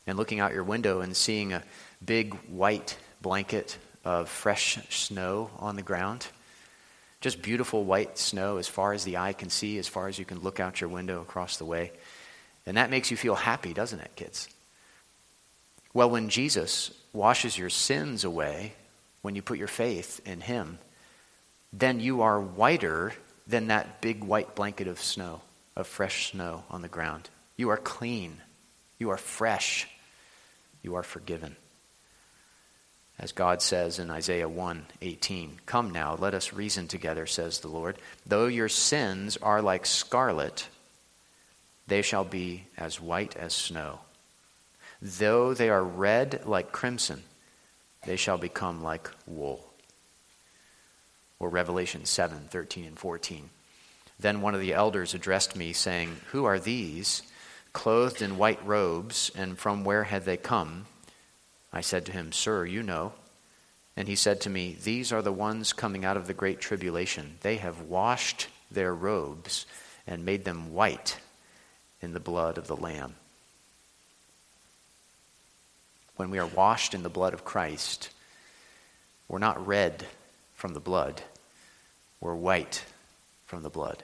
and 0.07 0.17
looking 0.17 0.39
out 0.39 0.55
your 0.55 0.63
window 0.63 1.01
and 1.01 1.15
seeing 1.15 1.53
a 1.53 1.61
big 2.03 2.33
white 2.47 2.97
blanket 3.21 3.77
of 4.03 4.27
fresh 4.27 4.79
snow 4.89 5.51
on 5.59 5.75
the 5.75 5.83
ground. 5.83 6.25
Just 7.21 7.43
beautiful 7.43 7.83
white 7.83 8.17
snow 8.17 8.57
as 8.57 8.67
far 8.67 8.93
as 8.93 9.03
the 9.03 9.17
eye 9.17 9.33
can 9.33 9.51
see, 9.51 9.77
as 9.77 9.87
far 9.87 10.07
as 10.07 10.17
you 10.17 10.25
can 10.25 10.39
look 10.39 10.59
out 10.59 10.81
your 10.81 10.89
window 10.89 11.21
across 11.21 11.57
the 11.57 11.65
way. 11.65 11.91
And 12.65 12.75
that 12.75 12.89
makes 12.89 13.11
you 13.11 13.17
feel 13.17 13.35
happy, 13.35 13.71
doesn't 13.71 13.99
it, 13.99 14.15
kids? 14.15 14.49
Well, 15.93 16.10
when 16.10 16.29
Jesus 16.29 16.91
washes 17.13 17.58
your 17.58 17.69
sins 17.69 18.24
away, 18.24 18.74
when 19.22 19.36
you 19.36 19.41
put 19.41 19.58
your 19.58 19.67
faith 19.67 20.22
in 20.25 20.41
Him, 20.41 20.79
then 21.74 22.00
you 22.00 22.22
are 22.22 22.39
whiter 22.39 23.13
than 23.48 23.67
that 23.67 24.01
big 24.01 24.24
white 24.24 24.55
blanket 24.55 24.88
of 24.88 25.01
snow, 25.01 25.41
of 25.75 25.88
fresh 25.88 26.31
snow 26.31 26.63
on 26.69 26.81
the 26.81 26.88
ground. 26.88 27.29
You 27.58 27.69
are 27.69 27.77
clean. 27.77 28.38
You 29.00 29.10
are 29.10 29.17
fresh. 29.17 29.88
You 30.84 30.96
are 30.96 31.03
forgiven. 31.03 31.55
As 33.17 33.34
God 33.34 33.62
says 33.62 34.00
in 34.00 34.10
Isaiah 34.10 34.48
1 34.48 34.86
18, 35.01 35.60
Come 35.65 35.91
now, 35.91 36.15
let 36.15 36.34
us 36.34 36.53
reason 36.53 36.88
together, 36.88 37.25
says 37.25 37.60
the 37.60 37.67
Lord. 37.67 37.98
Though 38.25 38.48
your 38.48 38.69
sins 38.69 39.36
are 39.38 39.62
like 39.62 39.86
scarlet, 39.86 40.69
they 41.88 42.01
shall 42.01 42.24
be 42.24 42.65
as 42.77 43.01
white 43.01 43.36
as 43.36 43.53
snow. 43.53 44.00
Though 45.01 45.53
they 45.53 45.70
are 45.70 45.84
red 45.84 46.46
like 46.46 46.72
crimson, 46.72 47.24
they 48.06 48.18
shall 48.18 48.38
become 48.38 48.84
like 48.84 49.10
wool. 49.25 49.74
Or 51.39 51.50
Revelation 51.50 52.06
7 52.06 52.48
13 52.50 52.86
and 52.86 53.00
14. 53.00 53.50
Then 54.20 54.41
one 54.41 54.53
of 54.53 54.60
the 54.60 54.74
elders 54.74 55.13
addressed 55.13 55.56
me, 55.56 55.72
saying, 55.72 56.18
Who 56.32 56.44
are 56.44 56.60
these, 56.60 57.22
clothed 57.72 58.22
in 58.22 58.38
white 58.38 58.65
robes, 58.65 59.32
and 59.34 59.58
from 59.58 59.86
where 59.86 60.03
had 60.03 60.25
they 60.25 60.36
come? 60.36 60.86
I 61.72 61.79
said 61.79 62.06
to 62.08 62.12
him, 62.12 62.34
Sir, 62.34 62.65
you 62.65 62.84
know. 62.84 63.13
And 63.96 64.10
he 64.10 64.15
said 64.15 64.41
to 64.41 64.50
me, 64.50 64.77
These 64.84 65.13
are 65.13 65.22
the 65.22 65.32
ones 65.32 65.72
coming 65.72 66.03
out 66.03 66.18
of 66.18 66.27
the 66.27 66.34
great 66.34 66.60
tribulation. 66.60 67.38
They 67.41 67.56
have 67.58 67.84
washed 67.84 68.48
their 68.70 68.94
robes 68.94 69.65
and 70.06 70.25
made 70.25 70.44
them 70.44 70.74
white 70.74 71.18
in 72.01 72.13
the 72.13 72.20
blood 72.20 72.58
of 72.58 72.68
the 72.68 72.75
Lamb 72.75 73.15
when 76.19 76.31
we 76.31 76.38
are 76.38 76.47
washed 76.47 76.93
in 76.93 77.01
the 77.01 77.07
blood 77.07 77.33
of 77.33 77.45
Christ, 77.45 78.09
we're 79.29 79.39
not 79.39 79.65
red 79.65 80.05
from 80.53 80.73
the 80.73 80.81
blood, 80.81 81.21
we're 82.19 82.35
white 82.35 82.83
from 83.45 83.63
the 83.63 83.69
blood. 83.69 84.03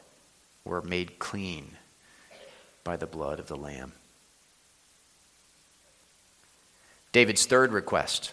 We're 0.63 0.79
made 0.79 1.19
clean 1.19 1.75
by 2.85 2.95
the 2.95 3.05
blood 3.05 3.41
of 3.41 3.47
the 3.47 3.57
Lamb. 3.57 3.91
David's 7.11 7.45
third 7.45 7.73
request 7.73 8.31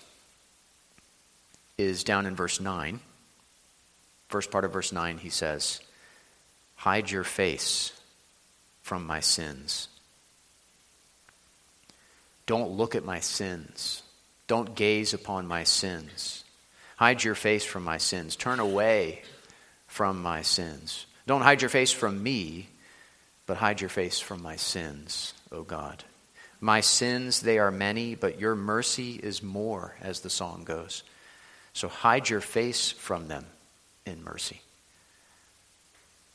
is 1.77 2.05
down 2.05 2.25
in 2.25 2.37
verse 2.37 2.61
9. 2.61 3.01
First 4.29 4.53
part 4.53 4.65
of 4.65 4.73
verse 4.73 4.93
9, 4.93 5.19
he 5.19 5.29
says, 5.29 5.81
Hide 6.77 7.11
your 7.11 7.25
face 7.25 7.93
from 8.81 9.05
my 9.05 9.19
sins. 9.19 9.89
Don't 12.47 12.71
look 12.73 12.95
at 12.95 13.05
my 13.05 13.21
sins. 13.21 14.03
Don't 14.47 14.75
gaze 14.75 15.15
upon 15.15 15.47
my 15.47 15.65
sins. 15.65 16.45
Hide 16.97 17.25
your 17.25 17.35
face 17.35 17.65
from 17.65 17.85
my 17.85 17.99
sins. 17.99 18.37
Turn 18.37 18.61
away 18.61 19.23
from 19.87 20.23
my 20.23 20.43
sins. 20.43 21.07
Don't 21.27 21.43
hide 21.43 21.63
your 21.63 21.69
face 21.69 21.93
from 21.93 22.23
me, 22.23 22.69
but 23.47 23.57
hide 23.57 23.81
your 23.81 23.91
face 23.91 24.19
from 24.19 24.43
my 24.43 24.57
sins, 24.57 25.35
O 25.51 25.63
God. 25.63 26.05
My 26.61 26.81
sins, 26.81 27.41
they 27.41 27.59
are 27.59 27.71
many, 27.71 28.15
but 28.15 28.39
your 28.39 28.55
mercy 28.55 29.15
is 29.15 29.43
more, 29.43 29.97
as 30.01 30.21
the 30.21 30.31
song 30.31 30.65
goes. 30.65 31.03
So 31.73 31.89
hide 31.89 32.29
your 32.29 32.41
face 32.41 32.91
from 32.91 33.29
them 33.29 33.47
in 34.07 34.23
mercy. 34.23 34.61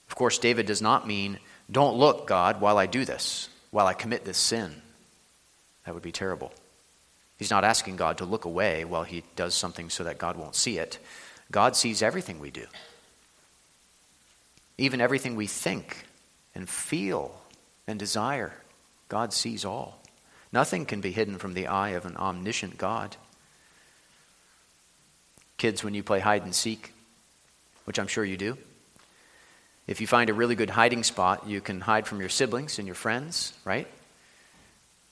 Of 0.10 0.16
course, 0.16 0.38
David 0.38 0.66
does 0.66 0.82
not 0.82 1.08
mean, 1.08 1.40
don't 1.70 1.98
look, 1.98 2.28
God, 2.28 2.62
while 2.62 2.78
I 2.78 2.86
do 2.86 3.06
this, 3.06 3.50
while 3.72 3.88
I 3.88 3.94
commit 3.94 4.26
this 4.26 4.38
sin. 4.38 4.82
That 5.88 5.94
would 5.94 6.04
be 6.04 6.12
terrible. 6.12 6.52
He's 7.38 7.50
not 7.50 7.64
asking 7.64 7.96
God 7.96 8.18
to 8.18 8.26
look 8.26 8.44
away 8.44 8.84
while 8.84 9.04
he 9.04 9.24
does 9.38 9.56
something 9.56 9.90
so 9.90 10.04
that 10.04 10.18
God 10.18 10.36
won't 10.36 10.54
see 10.54 10.78
it. 10.78 11.00
God 11.50 11.78
sees 11.78 12.02
everything 12.02 12.42
we 12.42 12.52
do, 12.52 12.66
even 14.78 15.00
everything 15.00 15.38
we 15.38 15.48
think 15.48 16.06
and 16.54 16.68
feel 16.68 17.40
and 17.88 17.98
desire. 17.98 18.52
God 19.08 19.32
sees 19.32 19.64
all. 19.64 20.02
Nothing 20.52 20.86
can 20.86 21.00
be 21.00 21.14
hidden 21.14 21.38
from 21.38 21.54
the 21.54 21.68
eye 21.68 21.92
of 21.92 22.06
an 22.06 22.18
omniscient 22.18 22.78
God. 22.78 23.16
Kids, 25.56 25.86
when 25.86 25.94
you 25.94 26.04
play 26.04 26.20
hide 26.20 26.44
and 26.44 26.54
seek, 26.54 26.92
which 27.86 27.98
I'm 27.98 28.08
sure 28.08 28.26
you 28.26 28.36
do, 28.36 28.58
if 29.88 30.02
you 30.02 30.08
find 30.08 30.30
a 30.30 30.34
really 30.34 30.56
good 30.56 30.70
hiding 30.70 31.04
spot, 31.04 31.48
you 31.48 31.62
can 31.62 31.80
hide 31.80 32.08
from 32.08 32.20
your 32.20 32.28
siblings 32.28 32.78
and 32.78 32.86
your 32.86 32.96
friends, 32.96 33.54
right? 33.64 33.88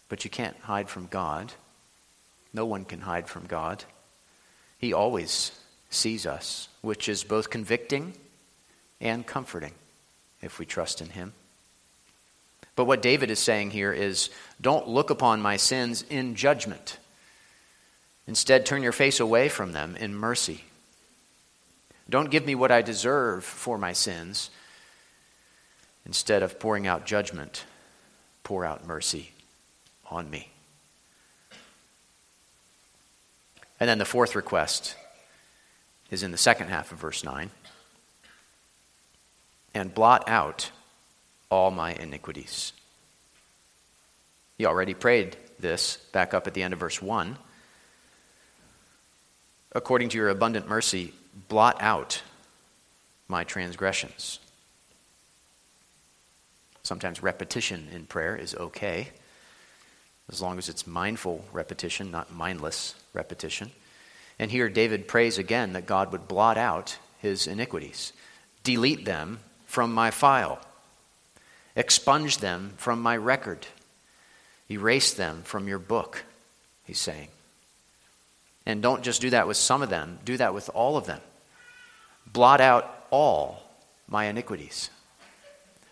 But 0.09 0.23
you 0.23 0.29
can't 0.29 0.57
hide 0.61 0.89
from 0.89 1.07
God. 1.07 1.53
No 2.53 2.65
one 2.65 2.85
can 2.85 3.01
hide 3.01 3.27
from 3.27 3.45
God. 3.45 3.83
He 4.77 4.93
always 4.93 5.51
sees 5.89 6.25
us, 6.25 6.69
which 6.81 7.09
is 7.09 7.23
both 7.23 7.49
convicting 7.49 8.13
and 9.01 9.25
comforting 9.25 9.73
if 10.41 10.59
we 10.59 10.65
trust 10.65 11.01
in 11.01 11.09
Him. 11.09 11.33
But 12.75 12.85
what 12.85 13.01
David 13.01 13.31
is 13.31 13.39
saying 13.39 13.71
here 13.71 13.93
is 13.93 14.29
don't 14.59 14.87
look 14.87 15.09
upon 15.09 15.41
my 15.41 15.57
sins 15.57 16.03
in 16.09 16.35
judgment. 16.35 16.99
Instead, 18.27 18.65
turn 18.65 18.83
your 18.83 18.91
face 18.91 19.19
away 19.19 19.49
from 19.49 19.71
them 19.71 19.95
in 19.95 20.13
mercy. 20.13 20.65
Don't 22.09 22.29
give 22.29 22.45
me 22.45 22.53
what 22.53 22.71
I 22.71 22.81
deserve 22.81 23.43
for 23.43 23.77
my 23.77 23.93
sins. 23.93 24.49
Instead 26.05 26.43
of 26.43 26.59
pouring 26.59 26.85
out 26.85 27.05
judgment, 27.05 27.65
pour 28.43 28.65
out 28.65 28.85
mercy 28.85 29.31
on 30.09 30.29
me. 30.29 30.51
And 33.79 33.89
then 33.89 33.97
the 33.97 34.05
fourth 34.05 34.35
request 34.35 34.95
is 36.11 36.23
in 36.23 36.31
the 36.31 36.37
second 36.37 36.67
half 36.67 36.91
of 36.91 36.99
verse 36.99 37.23
9. 37.23 37.49
and 39.75 39.93
blot 39.93 40.23
out 40.27 40.71
all 41.51 41.69
my 41.69 41.93
iniquities. 41.93 42.71
He 44.57 44.65
already 44.65 44.93
prayed 44.93 45.35
this 45.59 45.97
back 46.13 46.33
up 46.33 46.47
at 46.47 46.53
the 46.53 46.63
end 46.63 46.73
of 46.73 46.79
verse 46.79 47.01
1. 47.01 47.37
According 49.73 50.09
to 50.09 50.17
your 50.17 50.29
abundant 50.29 50.67
mercy, 50.67 51.13
blot 51.49 51.77
out 51.81 52.23
my 53.27 53.43
transgressions. 53.43 54.39
Sometimes 56.83 57.21
repetition 57.21 57.89
in 57.91 58.05
prayer 58.05 58.35
is 58.37 58.55
okay, 58.55 59.09
as 60.31 60.41
long 60.41 60.57
as 60.57 60.69
it's 60.69 60.87
mindful 60.87 61.45
repetition, 61.51 62.11
not 62.11 62.33
mindless 62.33 62.95
repetition. 63.13 63.71
And 64.39 64.51
here 64.51 64.69
David 64.69 65.07
prays 65.07 65.37
again 65.37 65.73
that 65.73 65.85
God 65.85 66.11
would 66.11 66.27
blot 66.27 66.57
out 66.57 66.97
his 67.19 67.47
iniquities, 67.47 68.11
delete 68.63 69.05
them 69.05 69.39
from 69.65 69.93
my 69.93 70.11
file, 70.11 70.59
expunge 71.75 72.39
them 72.39 72.73
from 72.77 73.01
my 73.01 73.15
record, 73.15 73.65
erase 74.69 75.13
them 75.13 75.41
from 75.43 75.67
your 75.67 75.79
book, 75.79 76.23
he's 76.85 76.99
saying. 76.99 77.29
And 78.65 78.81
don't 78.81 79.03
just 79.03 79.21
do 79.21 79.29
that 79.29 79.47
with 79.47 79.57
some 79.57 79.81
of 79.81 79.89
them, 79.89 80.19
do 80.25 80.37
that 80.37 80.53
with 80.53 80.69
all 80.73 80.97
of 80.97 81.05
them. 81.05 81.21
Blot 82.25 82.59
out 82.61 83.05
all 83.11 83.61
my 84.07 84.25
iniquities. 84.25 84.89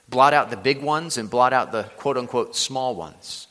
Blot 0.09 0.33
out 0.33 0.49
the 0.49 0.57
big 0.57 0.81
ones 0.81 1.17
and 1.17 1.29
blot 1.29 1.53
out 1.53 1.71
the 1.71 1.83
quote 1.97 2.17
unquote 2.17 2.55
small 2.55 2.95
ones. 2.95 3.47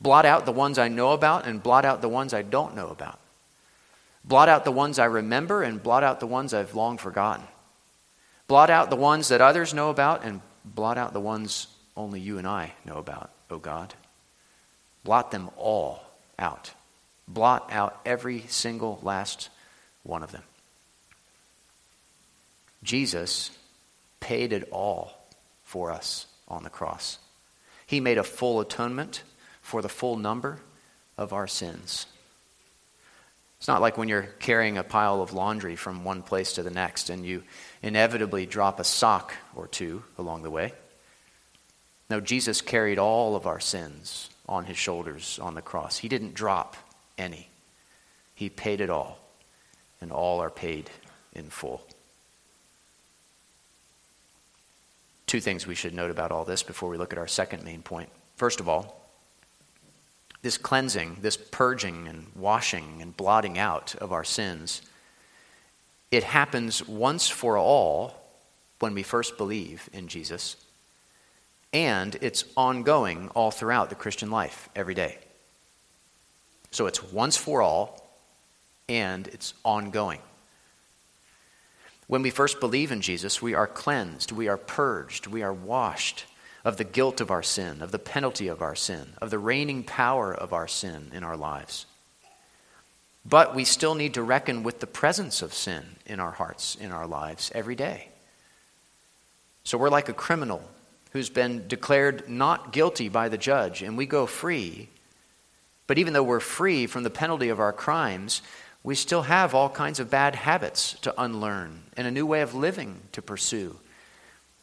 Blot 0.00 0.26
out 0.26 0.44
the 0.44 0.52
ones 0.52 0.78
I 0.78 0.88
know 0.88 1.12
about 1.12 1.46
and 1.46 1.62
blot 1.62 1.84
out 1.84 2.02
the 2.02 2.08
ones 2.08 2.34
I 2.34 2.42
don't 2.42 2.74
know 2.74 2.88
about. 2.88 3.18
Blot 4.24 4.48
out 4.48 4.64
the 4.64 4.72
ones 4.72 4.98
I 4.98 5.04
remember 5.04 5.62
and 5.62 5.82
blot 5.82 6.02
out 6.02 6.20
the 6.20 6.26
ones 6.26 6.54
I've 6.54 6.74
long 6.74 6.98
forgotten. 6.98 7.44
Blot 8.48 8.70
out 8.70 8.90
the 8.90 8.96
ones 8.96 9.28
that 9.28 9.40
others 9.40 9.74
know 9.74 9.90
about 9.90 10.24
and 10.24 10.40
blot 10.64 10.98
out 10.98 11.12
the 11.12 11.20
ones 11.20 11.66
only 11.96 12.20
you 12.20 12.38
and 12.38 12.46
I 12.46 12.72
know 12.84 12.98
about, 12.98 13.30
O 13.50 13.56
oh 13.56 13.58
God. 13.58 13.94
Blot 15.04 15.30
them 15.30 15.50
all 15.56 16.02
out. 16.38 16.72
Blot 17.28 17.68
out 17.70 18.00
every 18.04 18.44
single 18.48 18.98
last 19.02 19.50
one 20.02 20.22
of 20.22 20.32
them. 20.32 20.42
Jesus 22.82 23.50
paid 24.20 24.52
it 24.52 24.68
all 24.70 25.26
for 25.62 25.90
us 25.90 26.26
on 26.48 26.62
the 26.62 26.70
cross. 26.70 27.18
He 27.86 28.00
made 28.00 28.18
a 28.18 28.24
full 28.24 28.60
atonement 28.60 29.22
for 29.64 29.80
the 29.80 29.88
full 29.88 30.16
number 30.16 30.58
of 31.16 31.32
our 31.32 31.46
sins. 31.46 32.04
It's 33.58 33.66
not 33.66 33.80
like 33.80 33.96
when 33.96 34.10
you're 34.10 34.28
carrying 34.40 34.76
a 34.76 34.84
pile 34.84 35.22
of 35.22 35.32
laundry 35.32 35.74
from 35.74 36.04
one 36.04 36.22
place 36.22 36.52
to 36.52 36.62
the 36.62 36.70
next 36.70 37.08
and 37.08 37.24
you 37.24 37.42
inevitably 37.82 38.44
drop 38.44 38.78
a 38.78 38.84
sock 38.84 39.32
or 39.56 39.66
two 39.66 40.04
along 40.18 40.42
the 40.42 40.50
way. 40.50 40.74
No, 42.10 42.20
Jesus 42.20 42.60
carried 42.60 42.98
all 42.98 43.36
of 43.36 43.46
our 43.46 43.58
sins 43.58 44.28
on 44.46 44.66
his 44.66 44.76
shoulders 44.76 45.38
on 45.40 45.54
the 45.54 45.62
cross. 45.62 45.96
He 45.96 46.08
didn't 46.08 46.34
drop 46.34 46.76
any, 47.16 47.48
he 48.34 48.50
paid 48.50 48.82
it 48.82 48.90
all, 48.90 49.18
and 50.02 50.12
all 50.12 50.40
are 50.40 50.50
paid 50.50 50.90
in 51.32 51.48
full. 51.48 51.80
Two 55.26 55.40
things 55.40 55.66
we 55.66 55.74
should 55.74 55.94
note 55.94 56.10
about 56.10 56.32
all 56.32 56.44
this 56.44 56.62
before 56.62 56.90
we 56.90 56.98
look 56.98 57.14
at 57.14 57.18
our 57.18 57.26
second 57.26 57.64
main 57.64 57.80
point. 57.80 58.10
First 58.36 58.60
of 58.60 58.68
all, 58.68 59.03
this 60.44 60.58
cleansing, 60.58 61.16
this 61.22 61.38
purging 61.38 62.06
and 62.06 62.26
washing 62.36 63.00
and 63.00 63.16
blotting 63.16 63.58
out 63.58 63.94
of 63.94 64.12
our 64.12 64.22
sins, 64.22 64.82
it 66.10 66.22
happens 66.22 66.86
once 66.86 67.30
for 67.30 67.56
all 67.56 68.14
when 68.78 68.92
we 68.92 69.02
first 69.02 69.38
believe 69.38 69.88
in 69.94 70.06
Jesus, 70.06 70.56
and 71.72 72.18
it's 72.20 72.44
ongoing 72.58 73.30
all 73.30 73.50
throughout 73.50 73.88
the 73.88 73.94
Christian 73.94 74.30
life 74.30 74.68
every 74.76 74.92
day. 74.92 75.16
So 76.72 76.84
it's 76.84 77.02
once 77.02 77.38
for 77.38 77.62
all, 77.62 78.06
and 78.86 79.26
it's 79.28 79.54
ongoing. 79.64 80.20
When 82.06 82.20
we 82.20 82.28
first 82.28 82.60
believe 82.60 82.92
in 82.92 83.00
Jesus, 83.00 83.40
we 83.40 83.54
are 83.54 83.66
cleansed, 83.66 84.30
we 84.30 84.48
are 84.48 84.58
purged, 84.58 85.26
we 85.26 85.42
are 85.42 85.54
washed 85.54 86.26
of 86.64 86.76
the 86.78 86.84
guilt 86.84 87.20
of 87.20 87.30
our 87.30 87.42
sin, 87.42 87.82
of 87.82 87.92
the 87.92 87.98
penalty 87.98 88.48
of 88.48 88.62
our 88.62 88.74
sin, 88.74 89.12
of 89.20 89.30
the 89.30 89.38
reigning 89.38 89.82
power 89.82 90.34
of 90.34 90.52
our 90.52 90.66
sin 90.66 91.10
in 91.14 91.22
our 91.22 91.36
lives. 91.36 91.86
But 93.26 93.54
we 93.54 93.64
still 93.64 93.94
need 93.94 94.14
to 94.14 94.22
reckon 94.22 94.62
with 94.62 94.80
the 94.80 94.86
presence 94.86 95.42
of 95.42 95.54
sin 95.54 95.84
in 96.06 96.20
our 96.20 96.30
hearts, 96.30 96.74
in 96.74 96.92
our 96.92 97.06
lives, 97.06 97.50
every 97.54 97.74
day. 97.74 98.08
So 99.62 99.78
we're 99.78 99.90
like 99.90 100.08
a 100.08 100.14
criminal 100.14 100.62
who's 101.12 101.30
been 101.30 101.66
declared 101.68 102.28
not 102.28 102.72
guilty 102.72 103.08
by 103.08 103.28
the 103.28 103.38
judge, 103.38 103.82
and 103.82 103.96
we 103.96 104.04
go 104.04 104.26
free. 104.26 104.88
But 105.86 105.98
even 105.98 106.12
though 106.12 106.22
we're 106.22 106.40
free 106.40 106.86
from 106.86 107.02
the 107.02 107.10
penalty 107.10 107.48
of 107.50 107.60
our 107.60 107.72
crimes, 107.72 108.42
we 108.82 108.94
still 108.94 109.22
have 109.22 109.54
all 109.54 109.70
kinds 109.70 110.00
of 110.00 110.10
bad 110.10 110.34
habits 110.34 110.94
to 111.00 111.14
unlearn 111.20 111.84
and 111.96 112.06
a 112.06 112.10
new 112.10 112.26
way 112.26 112.42
of 112.42 112.54
living 112.54 113.00
to 113.12 113.22
pursue. 113.22 113.78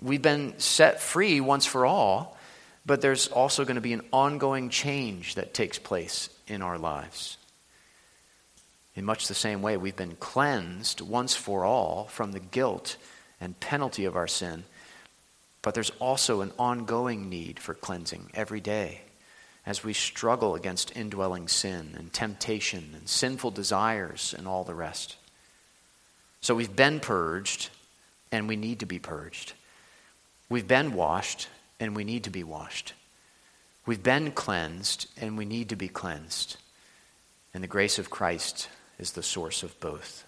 We've 0.01 0.21
been 0.21 0.59
set 0.59 0.99
free 0.99 1.41
once 1.41 1.65
for 1.65 1.85
all, 1.85 2.37
but 2.85 3.01
there's 3.01 3.27
also 3.27 3.63
going 3.63 3.75
to 3.75 3.81
be 3.81 3.93
an 3.93 4.05
ongoing 4.11 4.69
change 4.69 5.35
that 5.35 5.53
takes 5.53 5.77
place 5.77 6.29
in 6.47 6.61
our 6.61 6.77
lives. 6.77 7.37
In 8.95 9.05
much 9.05 9.27
the 9.27 9.33
same 9.33 9.61
way, 9.61 9.77
we've 9.77 9.95
been 9.95 10.17
cleansed 10.19 11.01
once 11.01 11.35
for 11.35 11.63
all 11.63 12.05
from 12.05 12.31
the 12.31 12.39
guilt 12.39 12.97
and 13.39 13.59
penalty 13.59 14.05
of 14.05 14.15
our 14.15 14.27
sin, 14.27 14.63
but 15.61 15.73
there's 15.73 15.91
also 15.99 16.41
an 16.41 16.51
ongoing 16.57 17.29
need 17.29 17.59
for 17.59 17.73
cleansing 17.73 18.31
every 18.33 18.59
day 18.59 19.01
as 19.65 19.83
we 19.83 19.93
struggle 19.93 20.55
against 20.55 20.97
indwelling 20.97 21.47
sin 21.47 21.93
and 21.97 22.11
temptation 22.11 22.89
and 22.95 23.07
sinful 23.07 23.51
desires 23.51 24.33
and 24.35 24.47
all 24.47 24.63
the 24.63 24.73
rest. 24.73 25.15
So 26.41 26.55
we've 26.55 26.75
been 26.75 26.99
purged 26.99 27.69
and 28.31 28.47
we 28.47 28.55
need 28.55 28.79
to 28.79 28.87
be 28.87 28.97
purged. 28.97 29.53
We've 30.51 30.67
been 30.67 30.91
washed 30.95 31.47
and 31.79 31.95
we 31.95 32.03
need 32.03 32.25
to 32.25 32.29
be 32.29 32.43
washed. 32.43 32.91
We've 33.85 34.03
been 34.03 34.33
cleansed 34.33 35.07
and 35.15 35.37
we 35.37 35.45
need 35.45 35.69
to 35.69 35.77
be 35.77 35.87
cleansed. 35.87 36.57
And 37.53 37.63
the 37.63 37.69
grace 37.69 37.97
of 37.97 38.09
Christ 38.09 38.67
is 38.99 39.13
the 39.13 39.23
source 39.23 39.63
of 39.63 39.79
both. 39.79 40.25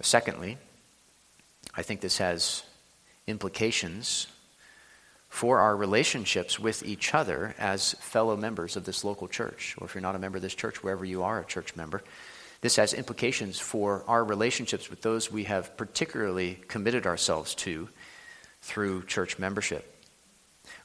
Secondly, 0.00 0.56
I 1.74 1.82
think 1.82 2.00
this 2.00 2.18
has 2.18 2.62
implications 3.26 4.28
for 5.28 5.58
our 5.58 5.76
relationships 5.76 6.60
with 6.60 6.84
each 6.84 7.12
other 7.12 7.56
as 7.58 7.94
fellow 7.94 8.36
members 8.36 8.76
of 8.76 8.84
this 8.84 9.02
local 9.02 9.26
church, 9.26 9.74
or 9.78 9.88
if 9.88 9.96
you're 9.96 10.00
not 10.02 10.14
a 10.14 10.20
member 10.20 10.36
of 10.36 10.42
this 10.42 10.54
church, 10.54 10.84
wherever 10.84 11.04
you 11.04 11.24
are 11.24 11.40
a 11.40 11.44
church 11.44 11.74
member. 11.74 12.04
This 12.60 12.76
has 12.76 12.92
implications 12.92 13.60
for 13.60 14.04
our 14.08 14.24
relationships 14.24 14.90
with 14.90 15.02
those 15.02 15.30
we 15.30 15.44
have 15.44 15.76
particularly 15.76 16.58
committed 16.66 17.06
ourselves 17.06 17.54
to 17.56 17.88
through 18.62 19.04
church 19.04 19.38
membership. 19.38 19.94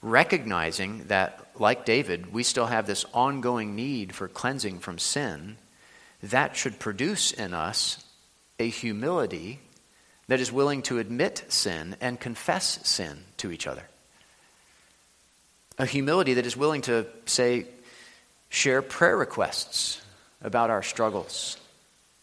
Recognizing 0.02 1.06
that, 1.06 1.50
like 1.60 1.86
David, 1.86 2.32
we 2.32 2.44
still 2.44 2.68
have 2.68 2.86
this 2.86 3.06
ongoing 3.14 3.76
need 3.76 4.14
for 4.14 4.28
cleansing 4.28 4.80
from 4.80 5.00
sin, 5.00 5.58
that 6.22 6.56
should 6.56 6.80
produce 6.80 7.32
in 7.32 7.54
us 7.54 8.06
a 8.60 8.70
humility 8.70 9.60
that 10.28 10.40
is 10.40 10.52
willing 10.52 10.84
to 10.84 11.00
admit 11.00 11.44
sin 11.50 11.98
and 12.00 12.20
confess 12.20 12.80
sin 12.88 13.24
to 13.38 13.52
each 13.52 13.68
other. 13.68 13.84
A 15.80 15.86
humility 15.86 16.36
that 16.36 16.46
is 16.46 16.56
willing 16.56 16.82
to 16.84 17.08
say, 17.26 17.66
share 18.50 18.82
prayer 18.82 19.18
requests 19.18 20.02
about 20.42 20.70
our 20.70 20.84
struggles 20.84 21.58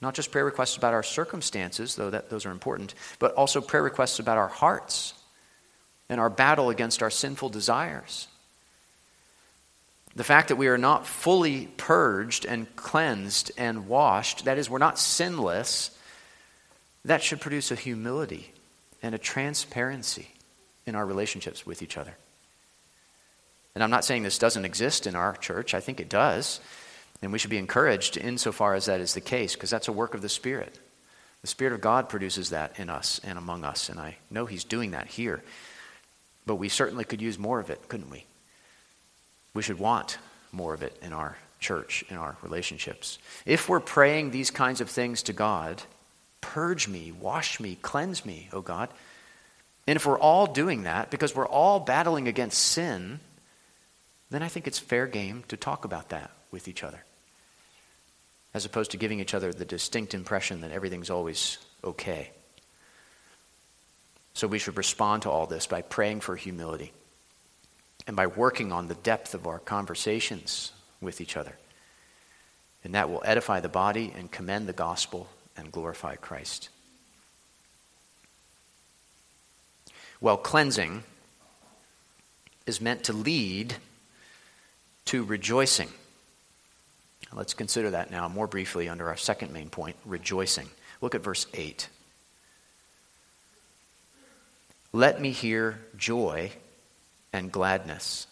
not 0.00 0.14
just 0.14 0.30
prayer 0.30 0.44
requests 0.44 0.76
about 0.76 0.94
our 0.94 1.02
circumstances, 1.02 1.94
though 1.96 2.10
that, 2.10 2.30
those 2.30 2.46
are 2.46 2.50
important, 2.50 2.94
but 3.18 3.34
also 3.34 3.60
prayer 3.60 3.82
requests 3.82 4.18
about 4.18 4.38
our 4.38 4.48
hearts 4.48 5.14
and 6.08 6.20
our 6.20 6.30
battle 6.30 6.70
against 6.70 7.02
our 7.02 7.10
sinful 7.10 7.50
desires. 7.50 8.26
The 10.16 10.24
fact 10.24 10.48
that 10.48 10.56
we 10.56 10.68
are 10.68 10.78
not 10.78 11.06
fully 11.06 11.66
purged 11.76 12.44
and 12.44 12.74
cleansed 12.76 13.52
and 13.56 13.86
washed, 13.86 14.46
that 14.46 14.58
is, 14.58 14.68
we're 14.68 14.78
not 14.78 14.98
sinless, 14.98 15.96
that 17.04 17.22
should 17.22 17.40
produce 17.40 17.70
a 17.70 17.76
humility 17.76 18.52
and 19.02 19.14
a 19.14 19.18
transparency 19.18 20.30
in 20.86 20.94
our 20.94 21.06
relationships 21.06 21.64
with 21.64 21.82
each 21.82 21.96
other. 21.96 22.16
And 23.74 23.84
I'm 23.84 23.90
not 23.90 24.04
saying 24.04 24.24
this 24.24 24.38
doesn't 24.38 24.64
exist 24.64 25.06
in 25.06 25.14
our 25.14 25.36
church, 25.36 25.74
I 25.74 25.80
think 25.80 26.00
it 26.00 26.08
does. 26.08 26.60
And 27.22 27.32
we 27.32 27.38
should 27.38 27.50
be 27.50 27.58
encouraged 27.58 28.16
insofar 28.16 28.74
as 28.74 28.86
that 28.86 29.00
is 29.00 29.14
the 29.14 29.20
case, 29.20 29.54
because 29.54 29.70
that's 29.70 29.88
a 29.88 29.92
work 29.92 30.14
of 30.14 30.22
the 30.22 30.28
Spirit. 30.28 30.78
The 31.42 31.48
Spirit 31.48 31.74
of 31.74 31.80
God 31.80 32.08
produces 32.08 32.50
that 32.50 32.78
in 32.78 32.90
us 32.90 33.20
and 33.24 33.38
among 33.38 33.64
us, 33.64 33.88
and 33.88 33.98
I 33.98 34.16
know 34.30 34.46
He's 34.46 34.64
doing 34.64 34.92
that 34.92 35.06
here. 35.06 35.42
But 36.46 36.56
we 36.56 36.68
certainly 36.68 37.04
could 37.04 37.20
use 37.20 37.38
more 37.38 37.60
of 37.60 37.70
it, 37.70 37.88
couldn't 37.88 38.10
we? 38.10 38.24
We 39.54 39.62
should 39.62 39.78
want 39.78 40.18
more 40.52 40.74
of 40.74 40.82
it 40.82 40.96
in 41.02 41.12
our 41.12 41.36
church, 41.60 42.04
in 42.08 42.16
our 42.16 42.36
relationships. 42.42 43.18
If 43.44 43.68
we're 43.68 43.80
praying 43.80 44.30
these 44.30 44.50
kinds 44.50 44.80
of 44.80 44.88
things 44.88 45.22
to 45.24 45.32
God, 45.32 45.82
Purge 46.40 46.88
me, 46.88 47.12
wash 47.12 47.60
me, 47.60 47.76
cleanse 47.82 48.24
me, 48.24 48.48
O 48.52 48.60
God. 48.60 48.88
And 49.86 49.96
if 49.96 50.06
we're 50.06 50.18
all 50.18 50.46
doing 50.46 50.84
that, 50.84 51.10
because 51.10 51.34
we're 51.34 51.46
all 51.46 51.80
battling 51.80 52.28
against 52.28 52.60
sin, 52.60 53.20
then 54.30 54.42
I 54.42 54.48
think 54.48 54.66
it's 54.66 54.78
fair 54.78 55.06
game 55.06 55.44
to 55.48 55.56
talk 55.56 55.84
about 55.84 56.10
that 56.10 56.30
with 56.50 56.68
each 56.68 56.82
other. 56.82 57.04
As 58.52 58.64
opposed 58.64 58.90
to 58.90 58.96
giving 58.96 59.20
each 59.20 59.34
other 59.34 59.52
the 59.52 59.64
distinct 59.64 60.14
impression 60.14 60.62
that 60.62 60.72
everything's 60.72 61.10
always 61.10 61.58
okay. 61.84 62.30
So 64.34 64.48
we 64.48 64.58
should 64.58 64.76
respond 64.76 65.22
to 65.22 65.30
all 65.30 65.46
this 65.46 65.66
by 65.66 65.82
praying 65.82 66.20
for 66.20 66.36
humility 66.36 66.92
and 68.06 68.16
by 68.16 68.26
working 68.26 68.72
on 68.72 68.88
the 68.88 68.94
depth 68.94 69.34
of 69.34 69.46
our 69.46 69.58
conversations 69.58 70.72
with 71.00 71.20
each 71.20 71.36
other. 71.36 71.56
And 72.82 72.94
that 72.94 73.10
will 73.10 73.22
edify 73.24 73.60
the 73.60 73.68
body 73.68 74.12
and 74.16 74.30
commend 74.30 74.66
the 74.66 74.72
gospel 74.72 75.28
and 75.56 75.70
glorify 75.70 76.16
Christ. 76.16 76.70
Well, 80.20 80.36
cleansing 80.36 81.04
is 82.66 82.80
meant 82.80 83.04
to 83.04 83.12
lead 83.12 83.74
to 85.06 85.24
rejoicing. 85.24 85.88
Let's 87.32 87.54
consider 87.54 87.90
that 87.90 88.10
now 88.10 88.28
more 88.28 88.46
briefly 88.46 88.88
under 88.88 89.08
our 89.08 89.16
second 89.16 89.52
main 89.52 89.70
point 89.70 89.96
rejoicing. 90.04 90.68
Look 91.00 91.14
at 91.14 91.22
verse 91.22 91.46
8. 91.54 91.88
Let 94.92 95.20
me 95.20 95.30
hear 95.30 95.78
joy 95.96 96.50
and 97.32 97.52
gladness. 97.52 98.26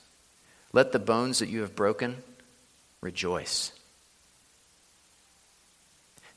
Let 0.72 0.92
the 0.92 0.98
bones 0.98 1.38
that 1.38 1.48
you 1.48 1.60
have 1.60 1.76
broken 1.76 2.22
rejoice. 3.00 3.72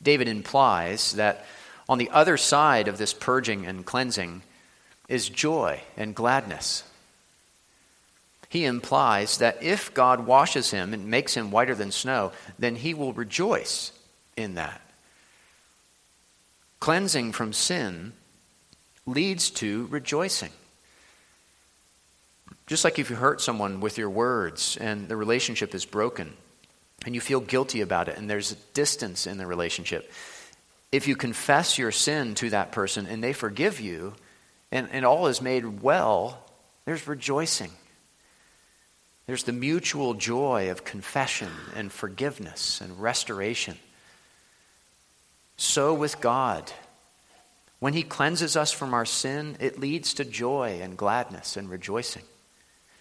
David 0.02 0.28
implies 0.28 1.14
that 1.14 1.46
on 1.90 1.98
the 1.98 2.10
other 2.12 2.38
side 2.38 2.88
of 2.88 2.98
this 2.98 3.14
purging 3.14 3.66
and 3.66 3.86
cleansing 3.86 4.44
is 5.08 5.30
joy 5.30 5.82
and 5.98 6.16
gladness. 6.16 6.84
He 8.52 8.66
implies 8.66 9.38
that 9.38 9.64
if 9.64 9.94
God 9.94 10.26
washes 10.26 10.72
him 10.72 10.94
and 10.94 11.08
makes 11.08 11.34
him 11.34 11.52
whiter 11.52 11.74
than 11.74 11.90
snow, 11.90 12.34
then 12.60 12.76
he 12.76 12.94
will 12.94 13.14
rejoice 13.14 13.94
in 14.36 14.56
that. 14.56 14.82
Cleansing 16.82 17.32
from 17.32 17.54
sin 17.54 18.12
leads 19.06 19.52
to 19.52 19.88
rejoicing. 19.90 20.52
Just 22.68 22.84
like 22.84 23.00
if 23.00 23.10
you 23.10 23.16
hurt 23.16 23.40
someone 23.40 23.80
with 23.80 23.98
your 23.98 24.10
words 24.10 24.76
and 24.76 25.08
the 25.08 25.16
relationship 25.16 25.74
is 25.74 25.86
broken 25.86 26.34
and 27.06 27.16
you 27.16 27.22
feel 27.22 27.40
guilty 27.40 27.80
about 27.80 28.10
it 28.10 28.18
and 28.18 28.30
there's 28.30 28.52
a 28.52 28.74
distance 28.74 29.28
in 29.28 29.38
the 29.38 29.48
relationship, 29.48 30.12
if 30.92 31.08
you 31.08 31.16
confess 31.16 31.78
your 31.78 31.92
sin 31.92 32.36
to 32.36 32.50
that 32.50 32.74
person 32.74 33.06
and 33.06 33.24
they 33.24 33.32
forgive 33.32 33.80
you 33.80 34.14
and, 34.74 34.90
and 34.92 35.06
all 35.06 35.28
is 35.28 35.42
made 35.42 35.82
well, 35.82 36.44
there's 36.84 37.08
rejoicing. 37.08 37.72
There's 39.32 39.44
the 39.44 39.54
mutual 39.54 40.14
joy 40.14 40.72
of 40.72 40.84
confession 40.84 41.48
and 41.74 41.90
forgiveness 41.90 42.82
and 42.82 43.02
restoration. 43.02 43.78
So 45.56 45.94
with 45.94 46.20
God. 46.20 46.70
When 47.80 47.94
He 47.94 48.04
cleanses 48.04 48.58
us 48.58 48.74
from 48.74 48.94
our 48.94 49.06
sin, 49.06 49.56
it 49.62 49.80
leads 49.80 50.16
to 50.16 50.26
joy 50.26 50.82
and 50.82 50.98
gladness 50.98 51.56
and 51.56 51.70
rejoicing. 51.70 52.24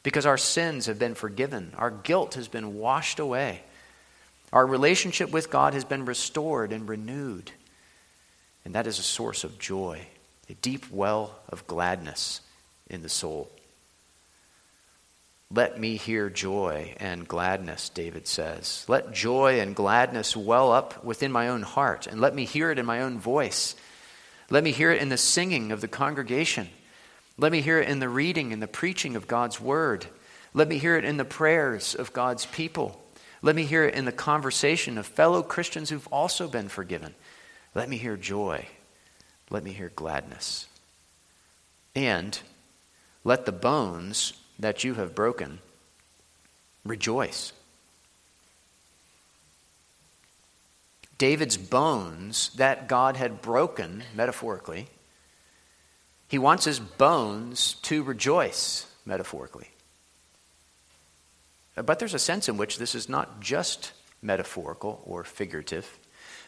Because 0.04 0.24
our 0.24 0.38
sins 0.38 0.86
have 0.86 1.00
been 1.00 1.16
forgiven, 1.16 1.72
our 1.76 1.90
guilt 1.90 2.34
has 2.34 2.46
been 2.46 2.76
washed 2.78 3.18
away, 3.18 3.62
our 4.52 4.64
relationship 4.64 5.32
with 5.32 5.50
God 5.50 5.74
has 5.74 5.84
been 5.84 6.04
restored 6.04 6.72
and 6.72 6.88
renewed. 6.88 7.50
And 8.64 8.76
that 8.76 8.86
is 8.86 9.00
a 9.00 9.02
source 9.02 9.42
of 9.42 9.58
joy, 9.58 10.06
a 10.48 10.54
deep 10.54 10.92
well 10.92 11.34
of 11.48 11.66
gladness 11.66 12.40
in 12.88 13.02
the 13.02 13.08
soul. 13.08 13.50
Let 15.52 15.80
me 15.80 15.96
hear 15.96 16.30
joy 16.30 16.94
and 16.98 17.26
gladness, 17.26 17.88
David 17.88 18.28
says. 18.28 18.84
Let 18.86 19.12
joy 19.12 19.58
and 19.58 19.74
gladness 19.74 20.36
well 20.36 20.70
up 20.70 21.04
within 21.04 21.32
my 21.32 21.48
own 21.48 21.62
heart, 21.62 22.06
and 22.06 22.20
let 22.20 22.34
me 22.36 22.44
hear 22.44 22.70
it 22.70 22.78
in 22.78 22.86
my 22.86 23.02
own 23.02 23.18
voice. 23.18 23.74
Let 24.48 24.62
me 24.62 24.70
hear 24.70 24.92
it 24.92 25.02
in 25.02 25.08
the 25.08 25.16
singing 25.16 25.72
of 25.72 25.80
the 25.80 25.88
congregation. 25.88 26.68
Let 27.36 27.50
me 27.50 27.62
hear 27.62 27.80
it 27.80 27.88
in 27.88 27.98
the 27.98 28.08
reading 28.08 28.52
and 28.52 28.62
the 28.62 28.68
preaching 28.68 29.16
of 29.16 29.26
God's 29.26 29.60
word. 29.60 30.06
Let 30.54 30.68
me 30.68 30.78
hear 30.78 30.96
it 30.96 31.04
in 31.04 31.16
the 31.16 31.24
prayers 31.24 31.96
of 31.96 32.12
God's 32.12 32.46
people. 32.46 33.02
Let 33.42 33.56
me 33.56 33.64
hear 33.64 33.84
it 33.84 33.94
in 33.94 34.04
the 34.04 34.12
conversation 34.12 34.98
of 34.98 35.06
fellow 35.06 35.42
Christians 35.42 35.90
who've 35.90 36.06
also 36.08 36.46
been 36.46 36.68
forgiven. 36.68 37.14
Let 37.74 37.88
me 37.88 37.96
hear 37.96 38.16
joy. 38.16 38.66
Let 39.50 39.64
me 39.64 39.72
hear 39.72 39.90
gladness. 39.96 40.66
And 41.96 42.38
let 43.24 43.46
the 43.46 43.52
bones 43.52 44.32
that 44.61 44.85
you 44.85 44.94
have 44.94 45.14
broken 45.14 45.59
rejoice. 46.85 47.53
David's 51.18 51.59
bones 51.59 52.51
that 52.57 52.88
God 52.88 53.16
had 53.16 53.42
broken, 53.42 54.03
metaphorically, 54.14 54.88
he 56.29 56.38
wants 56.38 56.64
his 56.64 56.81
bones 56.81 57.75
to 57.83 58.03
rejoice, 58.03 58.87
metaphorically. 59.05 59.68
But 61.75 61.99
there's 61.99 62.14
a 62.14 62.18
sense 62.18 62.49
in 62.49 62.57
which 62.57 62.79
this 62.79 62.94
is 62.94 63.09
not 63.09 63.40
just 63.40 63.92
metaphorical 64.23 65.03
or 65.05 65.25
figurative. 65.25 65.99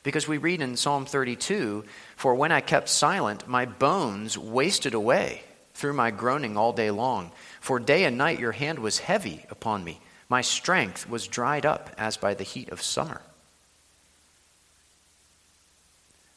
Because 0.03 0.27
we 0.27 0.39
read 0.39 0.63
in 0.63 0.77
Psalm 0.77 1.05
32 1.05 1.85
For 2.17 2.35
when 2.35 2.53
I 2.53 2.61
kept 2.61 2.89
silent, 2.89 3.47
my 3.47 3.67
bones 3.67 4.39
wasted 4.39 4.95
away 4.95 5.43
through 5.75 5.95
my 5.95 6.11
groaning 6.11 6.57
all 6.57 6.73
day 6.73 6.91
long. 6.91 7.31
For 7.61 7.79
day 7.79 8.05
and 8.05 8.19
night 8.19 8.39
your 8.39 8.53
hand 8.53 8.79
was 8.79 8.99
heavy 8.99 9.45
upon 9.51 9.85
me. 9.85 10.01
My 10.29 10.41
strength 10.41 11.09
was 11.09 11.27
dried 11.27 11.67
up 11.67 11.91
as 11.99 12.17
by 12.17 12.35
the 12.35 12.45
heat 12.45 12.71
of 12.71 12.83
summer. 12.83 13.21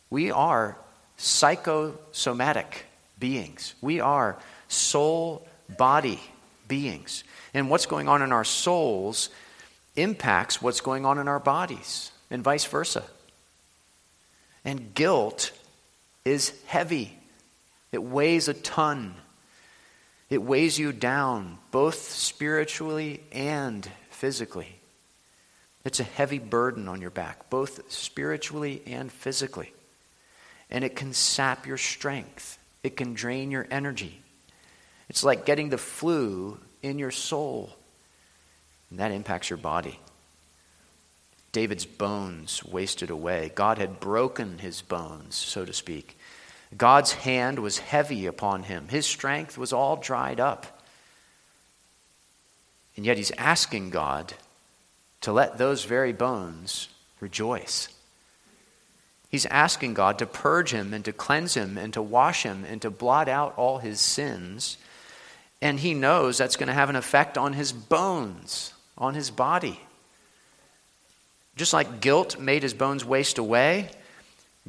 We 0.09 0.31
are 0.31 0.77
psychosomatic 1.17 2.85
beings. 3.19 3.73
We 3.81 3.99
are 3.99 4.37
soul 4.67 5.47
body 5.77 6.19
beings. 6.67 7.23
And 7.53 7.69
what's 7.69 7.85
going 7.85 8.07
on 8.07 8.21
in 8.21 8.31
our 8.31 8.43
souls 8.43 9.29
impacts 9.95 10.61
what's 10.61 10.81
going 10.81 11.05
on 11.05 11.19
in 11.19 11.27
our 11.27 11.39
bodies, 11.39 12.11
and 12.29 12.43
vice 12.43 12.65
versa. 12.65 13.03
And 14.63 14.93
guilt 14.93 15.51
is 16.25 16.53
heavy, 16.65 17.17
it 17.91 18.03
weighs 18.03 18.47
a 18.47 18.53
ton. 18.53 19.15
It 20.35 20.43
weighs 20.43 20.77
you 20.77 20.91
down, 20.91 21.57
both 21.71 21.95
spiritually 21.95 23.23
and 23.31 23.89
physically. 24.11 24.79
It's 25.83 25.99
a 25.99 26.03
heavy 26.03 26.39
burden 26.39 26.87
on 26.87 27.01
your 27.01 27.09
back, 27.09 27.49
both 27.49 27.91
spiritually 27.91 28.83
and 28.85 29.11
physically 29.11 29.71
and 30.69 30.83
it 30.83 30.95
can 30.95 31.13
sap 31.13 31.65
your 31.65 31.77
strength. 31.77 32.57
It 32.83 32.97
can 32.97 33.13
drain 33.13 33.51
your 33.51 33.67
energy. 33.71 34.21
It's 35.09 35.23
like 35.23 35.45
getting 35.45 35.69
the 35.69 35.77
flu 35.77 36.59
in 36.81 36.99
your 36.99 37.11
soul, 37.11 37.75
and 38.89 38.99
that 38.99 39.11
impacts 39.11 39.49
your 39.49 39.57
body. 39.57 39.99
David's 41.51 41.85
bones 41.85 42.63
wasted 42.65 43.09
away. 43.09 43.51
God 43.55 43.77
had 43.77 43.99
broken 43.99 44.59
his 44.59 44.81
bones, 44.81 45.35
so 45.35 45.63
to 45.63 45.73
speak. 45.73 46.17
God's 46.75 47.13
hand 47.13 47.59
was 47.59 47.77
heavy 47.77 48.25
upon 48.25 48.63
him, 48.63 48.87
his 48.87 49.05
strength 49.05 49.57
was 49.57 49.73
all 49.73 49.97
dried 49.97 50.39
up. 50.39 50.81
And 52.95 53.05
yet 53.05 53.17
he's 53.17 53.31
asking 53.31 53.89
God 53.89 54.33
to 55.21 55.33
let 55.33 55.57
those 55.57 55.83
very 55.83 56.13
bones 56.13 56.87
rejoice. 57.19 57.89
He's 59.29 59.45
asking 59.47 59.95
God 59.95 60.19
to 60.19 60.25
purge 60.25 60.71
him 60.71 60.93
and 60.93 61.03
to 61.03 61.11
cleanse 61.11 61.55
him 61.55 61.77
and 61.77 61.91
to 61.93 62.01
wash 62.01 62.43
him 62.43 62.63
and 62.63 62.81
to 62.83 62.89
blot 62.89 63.27
out 63.27 63.53
all 63.57 63.79
his 63.79 63.99
sins. 63.99 64.77
And 65.61 65.79
he 65.79 65.93
knows 65.93 66.37
that's 66.37 66.55
going 66.55 66.67
to 66.67 66.73
have 66.73 66.89
an 66.89 66.95
effect 66.95 67.37
on 67.37 67.51
his 67.51 67.73
bones, 67.73 68.73
on 68.97 69.13
his 69.13 69.31
body. 69.31 69.79
Just 71.57 71.73
like 71.73 71.99
guilt 71.99 72.39
made 72.39 72.63
his 72.63 72.73
bones 72.73 73.03
waste 73.03 73.37
away, 73.37 73.89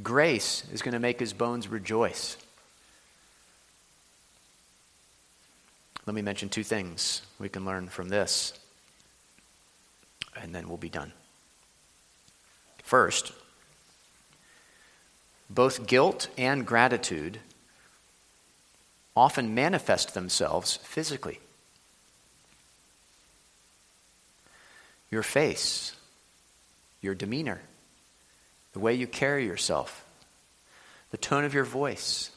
grace 0.03 0.65
is 0.73 0.83
going 0.83 0.93
to 0.93 0.99
make 0.99 1.21
his 1.21 1.33
bones 1.33 1.69
rejoice. 1.69 2.37
Let 6.07 6.15
me 6.15 6.23
mention 6.23 6.49
two 6.49 6.63
things 6.63 7.23
we 7.39 7.49
can 7.49 7.65
learn 7.65 7.89
from 7.89 8.09
this, 8.09 8.53
and 10.41 10.55
then 10.55 10.69
we'll 10.69 10.77
be 10.77 10.89
done. 10.89 11.13
First, 12.83 13.33
both 15.51 15.87
guilt 15.87 16.29
and 16.39 16.65
gratitude 16.65 17.41
often 19.17 19.55
manifest 19.55 20.15
themselves 20.15 20.77
physically. 20.77 21.41
Your 25.11 25.23
face, 25.23 25.97
your 27.01 27.15
demeanor, 27.15 27.63
the 28.77 28.81
way 28.81 28.93
you 28.93 29.07
carry 29.07 29.47
yourself, 29.47 30.05
the 31.11 31.17
tone 31.17 31.45
of 31.45 31.55
your 31.55 31.65
voice, 31.65 32.31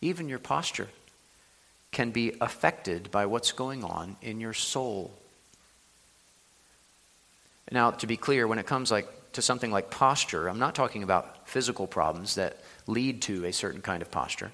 even 0.00 0.30
your 0.30 0.38
posture 0.38 0.88
can 1.92 2.10
be 2.10 2.32
affected 2.40 3.10
by 3.10 3.26
what's 3.26 3.52
going 3.52 3.84
on 3.84 4.16
in 4.22 4.40
your 4.40 4.54
soul. 4.54 5.12
Now, 7.70 7.90
to 7.90 8.06
be 8.06 8.16
clear, 8.16 8.46
when 8.46 8.58
it 8.58 8.64
comes 8.64 8.90
like 8.90 9.06
to 9.32 9.42
something 9.42 9.70
like 9.70 9.90
posture, 9.90 10.48
I'm 10.48 10.58
not 10.58 10.74
talking 10.74 11.02
about 11.02 11.46
physical 11.46 11.86
problems 11.86 12.36
that 12.36 12.56
lead 12.86 13.20
to 13.22 13.44
a 13.44 13.52
certain 13.52 13.82
kind 13.82 14.00
of 14.00 14.10
posture. 14.10 14.52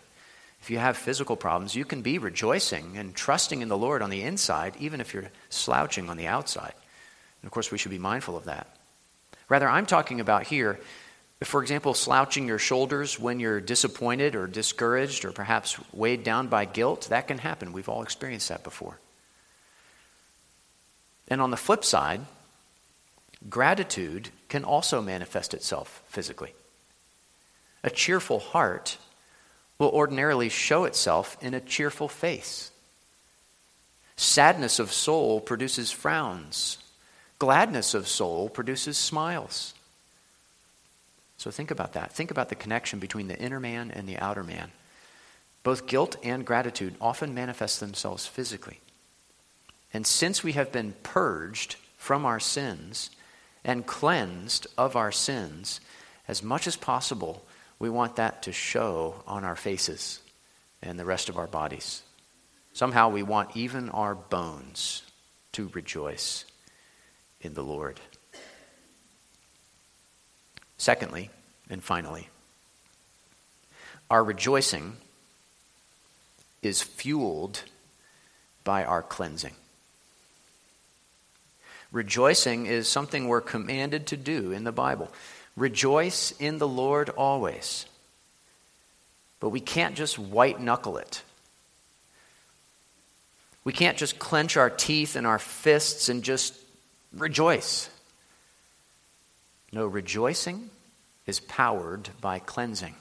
If 0.60 0.68
you 0.68 0.78
have 0.78 0.96
physical 0.96 1.36
problems, 1.36 1.76
you 1.76 1.84
can 1.84 2.02
be 2.02 2.18
rejoicing 2.18 2.96
and 2.96 3.14
trusting 3.14 3.62
in 3.62 3.68
the 3.68 3.78
Lord 3.78 4.02
on 4.02 4.10
the 4.10 4.22
inside, 4.22 4.74
even 4.80 5.00
if 5.00 5.14
you're 5.14 5.30
slouching 5.48 6.10
on 6.10 6.16
the 6.16 6.26
outside. 6.26 6.74
And 7.40 7.46
of 7.46 7.52
course, 7.52 7.70
we 7.70 7.78
should 7.78 7.92
be 7.92 8.00
mindful 8.00 8.36
of 8.36 8.46
that. 8.46 8.66
Rather, 9.48 9.68
I'm 9.68 9.86
talking 9.86 10.18
about 10.18 10.48
here, 10.48 10.80
for 11.46 11.62
example, 11.62 11.94
slouching 11.94 12.46
your 12.46 12.58
shoulders 12.58 13.18
when 13.18 13.40
you're 13.40 13.60
disappointed 13.60 14.36
or 14.36 14.46
discouraged 14.46 15.24
or 15.24 15.32
perhaps 15.32 15.78
weighed 15.92 16.22
down 16.22 16.48
by 16.48 16.66
guilt. 16.66 17.08
That 17.08 17.28
can 17.28 17.38
happen. 17.38 17.72
We've 17.72 17.88
all 17.88 18.02
experienced 18.02 18.50
that 18.50 18.62
before. 18.62 18.98
And 21.28 21.40
on 21.40 21.50
the 21.50 21.56
flip 21.56 21.84
side, 21.84 22.20
gratitude 23.48 24.28
can 24.48 24.64
also 24.64 25.00
manifest 25.00 25.54
itself 25.54 26.02
physically. 26.08 26.52
A 27.82 27.90
cheerful 27.90 28.40
heart 28.40 28.98
will 29.78 29.88
ordinarily 29.88 30.50
show 30.50 30.84
itself 30.84 31.38
in 31.40 31.54
a 31.54 31.60
cheerful 31.60 32.08
face. 32.08 32.70
Sadness 34.16 34.78
of 34.78 34.92
soul 34.92 35.40
produces 35.40 35.90
frowns. 35.90 36.76
Gladness 37.38 37.94
of 37.94 38.06
soul 38.06 38.50
produces 38.50 38.98
smiles. 38.98 39.72
So 41.40 41.50
think 41.50 41.70
about 41.70 41.94
that. 41.94 42.12
Think 42.12 42.30
about 42.30 42.50
the 42.50 42.54
connection 42.54 42.98
between 42.98 43.26
the 43.26 43.38
inner 43.38 43.60
man 43.60 43.90
and 43.90 44.06
the 44.06 44.18
outer 44.18 44.44
man. 44.44 44.70
Both 45.62 45.86
guilt 45.86 46.16
and 46.22 46.44
gratitude 46.44 46.96
often 47.00 47.32
manifest 47.32 47.80
themselves 47.80 48.26
physically. 48.26 48.78
And 49.94 50.06
since 50.06 50.44
we 50.44 50.52
have 50.52 50.70
been 50.70 50.92
purged 51.02 51.76
from 51.96 52.26
our 52.26 52.40
sins 52.40 53.08
and 53.64 53.86
cleansed 53.86 54.66
of 54.76 54.96
our 54.96 55.10
sins, 55.10 55.80
as 56.28 56.42
much 56.42 56.66
as 56.66 56.76
possible, 56.76 57.42
we 57.78 57.88
want 57.88 58.16
that 58.16 58.42
to 58.42 58.52
show 58.52 59.22
on 59.26 59.42
our 59.42 59.56
faces 59.56 60.20
and 60.82 61.00
the 61.00 61.06
rest 61.06 61.30
of 61.30 61.38
our 61.38 61.46
bodies. 61.46 62.02
Somehow 62.74 63.08
we 63.08 63.22
want 63.22 63.56
even 63.56 63.88
our 63.88 64.14
bones 64.14 65.04
to 65.52 65.70
rejoice 65.72 66.44
in 67.40 67.54
the 67.54 67.64
Lord. 67.64 67.98
Secondly, 70.80 71.28
and 71.68 71.84
finally, 71.84 72.30
our 74.10 74.24
rejoicing 74.24 74.96
is 76.62 76.80
fueled 76.80 77.64
by 78.64 78.84
our 78.84 79.02
cleansing. 79.02 79.52
Rejoicing 81.92 82.64
is 82.64 82.88
something 82.88 83.28
we're 83.28 83.42
commanded 83.42 84.06
to 84.06 84.16
do 84.16 84.52
in 84.52 84.64
the 84.64 84.72
Bible. 84.72 85.10
Rejoice 85.54 86.32
in 86.38 86.56
the 86.56 86.66
Lord 86.66 87.10
always. 87.10 87.84
But 89.38 89.50
we 89.50 89.60
can't 89.60 89.96
just 89.96 90.18
white 90.18 90.62
knuckle 90.62 90.96
it. 90.96 91.20
We 93.64 93.74
can't 93.74 93.98
just 93.98 94.18
clench 94.18 94.56
our 94.56 94.70
teeth 94.70 95.14
and 95.14 95.26
our 95.26 95.38
fists 95.38 96.08
and 96.08 96.22
just 96.22 96.54
rejoice. 97.12 97.90
No, 99.72 99.86
rejoicing 99.86 100.70
is 101.26 101.40
powered 101.40 102.10
by 102.20 102.38
cleansing, 102.38 102.94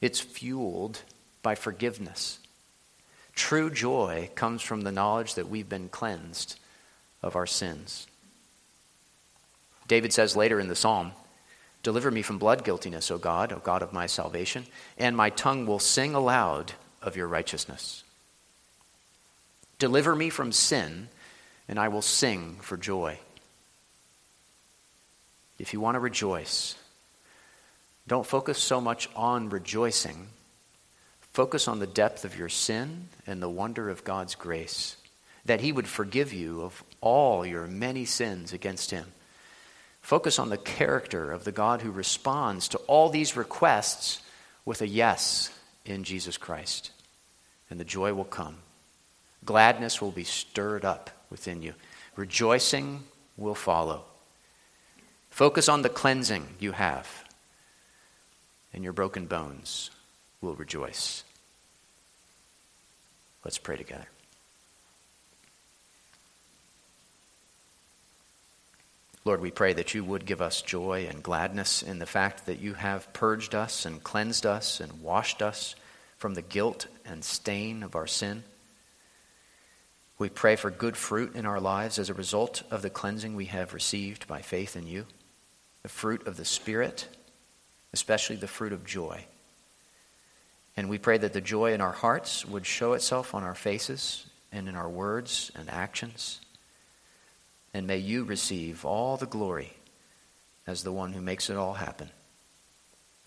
it's 0.00 0.20
fueled 0.20 1.02
by 1.42 1.54
forgiveness. 1.54 2.38
True 3.34 3.70
joy 3.70 4.30
comes 4.34 4.62
from 4.62 4.80
the 4.80 4.92
knowledge 4.92 5.34
that 5.34 5.48
we've 5.50 5.68
been 5.68 5.90
cleansed 5.90 6.58
of 7.22 7.36
our 7.36 7.46
sins. 7.46 8.06
David 9.88 10.12
says 10.12 10.36
later 10.36 10.58
in 10.58 10.68
the 10.68 10.74
psalm, 10.76 11.12
Deliver 11.82 12.10
me 12.10 12.22
from 12.22 12.38
blood 12.38 12.64
guiltiness, 12.64 13.10
O 13.12 13.18
God, 13.18 13.52
O 13.52 13.58
God 13.58 13.82
of 13.82 13.92
my 13.92 14.06
salvation, 14.06 14.66
and 14.98 15.16
my 15.16 15.30
tongue 15.30 15.66
will 15.66 15.78
sing 15.78 16.14
aloud 16.14 16.72
of 17.00 17.14
your 17.14 17.28
righteousness. 17.28 18.02
Deliver 19.78 20.16
me 20.16 20.30
from 20.30 20.50
sin 20.50 21.08
and 21.68 21.78
I 21.78 21.88
will 21.88 22.02
sing 22.02 22.56
for 22.60 22.76
joy. 22.76 23.18
If 25.58 25.72
you 25.72 25.80
want 25.80 25.94
to 25.94 26.00
rejoice, 26.00 26.74
don't 28.06 28.26
focus 28.26 28.58
so 28.58 28.80
much 28.80 29.08
on 29.16 29.48
rejoicing. 29.48 30.28
Focus 31.32 31.68
on 31.68 31.78
the 31.80 31.86
depth 31.86 32.24
of 32.24 32.38
your 32.38 32.48
sin 32.48 33.08
and 33.26 33.42
the 33.42 33.48
wonder 33.48 33.90
of 33.90 34.04
God's 34.04 34.34
grace, 34.34 34.96
that 35.44 35.60
He 35.60 35.72
would 35.72 35.88
forgive 35.88 36.32
you 36.32 36.62
of 36.62 36.82
all 37.00 37.44
your 37.44 37.66
many 37.66 38.04
sins 38.04 38.52
against 38.52 38.90
Him. 38.90 39.06
Focus 40.00 40.38
on 40.38 40.50
the 40.50 40.56
character 40.56 41.32
of 41.32 41.44
the 41.44 41.52
God 41.52 41.82
who 41.82 41.90
responds 41.90 42.68
to 42.68 42.78
all 42.86 43.08
these 43.08 43.36
requests 43.36 44.22
with 44.64 44.80
a 44.80 44.88
yes 44.88 45.50
in 45.84 46.04
Jesus 46.04 46.38
Christ, 46.38 46.90
and 47.70 47.80
the 47.80 47.84
joy 47.84 48.14
will 48.14 48.24
come. 48.24 48.56
Gladness 49.44 50.00
will 50.00 50.12
be 50.12 50.24
stirred 50.24 50.84
up 50.84 51.10
within 51.28 51.62
you. 51.62 51.74
Rejoicing 52.14 53.02
will 53.36 53.54
follow. 53.54 54.04
Focus 55.36 55.68
on 55.68 55.82
the 55.82 55.90
cleansing 55.90 56.48
you 56.60 56.72
have, 56.72 57.06
and 58.72 58.82
your 58.82 58.94
broken 58.94 59.26
bones 59.26 59.90
will 60.40 60.54
rejoice. 60.54 61.24
Let's 63.44 63.58
pray 63.58 63.76
together. 63.76 64.06
Lord, 69.26 69.42
we 69.42 69.50
pray 69.50 69.74
that 69.74 69.92
you 69.92 70.02
would 70.04 70.24
give 70.24 70.40
us 70.40 70.62
joy 70.62 71.06
and 71.06 71.22
gladness 71.22 71.82
in 71.82 71.98
the 71.98 72.06
fact 72.06 72.46
that 72.46 72.60
you 72.60 72.72
have 72.72 73.12
purged 73.12 73.54
us 73.54 73.84
and 73.84 74.02
cleansed 74.02 74.46
us 74.46 74.80
and 74.80 75.02
washed 75.02 75.42
us 75.42 75.76
from 76.16 76.32
the 76.32 76.40
guilt 76.40 76.86
and 77.04 77.22
stain 77.22 77.82
of 77.82 77.94
our 77.94 78.06
sin. 78.06 78.42
We 80.18 80.30
pray 80.30 80.56
for 80.56 80.70
good 80.70 80.96
fruit 80.96 81.36
in 81.36 81.44
our 81.44 81.60
lives 81.60 81.98
as 81.98 82.08
a 82.08 82.14
result 82.14 82.62
of 82.70 82.80
the 82.80 82.88
cleansing 82.88 83.36
we 83.36 83.44
have 83.44 83.74
received 83.74 84.26
by 84.26 84.40
faith 84.40 84.74
in 84.74 84.86
you, 84.86 85.04
the 85.86 85.90
fruit 85.90 86.26
of 86.26 86.36
the 86.36 86.44
Spirit, 86.44 87.06
especially 87.92 88.34
the 88.34 88.48
fruit 88.48 88.72
of 88.72 88.84
joy. 88.84 89.24
And 90.76 90.88
we 90.88 90.98
pray 90.98 91.16
that 91.16 91.32
the 91.32 91.40
joy 91.40 91.74
in 91.74 91.80
our 91.80 91.92
hearts 91.92 92.44
would 92.44 92.66
show 92.66 92.94
itself 92.94 93.36
on 93.36 93.44
our 93.44 93.54
faces 93.54 94.26
and 94.50 94.68
in 94.68 94.74
our 94.74 94.88
words 94.88 95.52
and 95.54 95.70
actions. 95.70 96.40
And 97.72 97.86
may 97.86 97.98
you 97.98 98.24
receive 98.24 98.84
all 98.84 99.16
the 99.16 99.26
glory 99.26 99.74
as 100.66 100.82
the 100.82 100.90
one 100.90 101.12
who 101.12 101.20
makes 101.20 101.50
it 101.50 101.56
all 101.56 101.74
happen. 101.74 102.10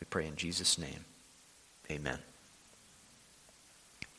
We 0.02 0.06
pray 0.10 0.28
in 0.28 0.36
Jesus' 0.36 0.78
name. 0.78 1.06
Amen. 1.90 2.20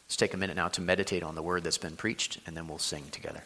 Let's 0.06 0.16
take 0.16 0.32
a 0.32 0.38
minute 0.38 0.56
now 0.56 0.68
to 0.68 0.80
meditate 0.80 1.22
on 1.22 1.34
the 1.34 1.42
word 1.42 1.62
that's 1.62 1.76
been 1.76 1.94
preached, 1.94 2.38
and 2.46 2.56
then 2.56 2.68
we'll 2.68 2.78
sing 2.78 3.04
together. 3.12 3.42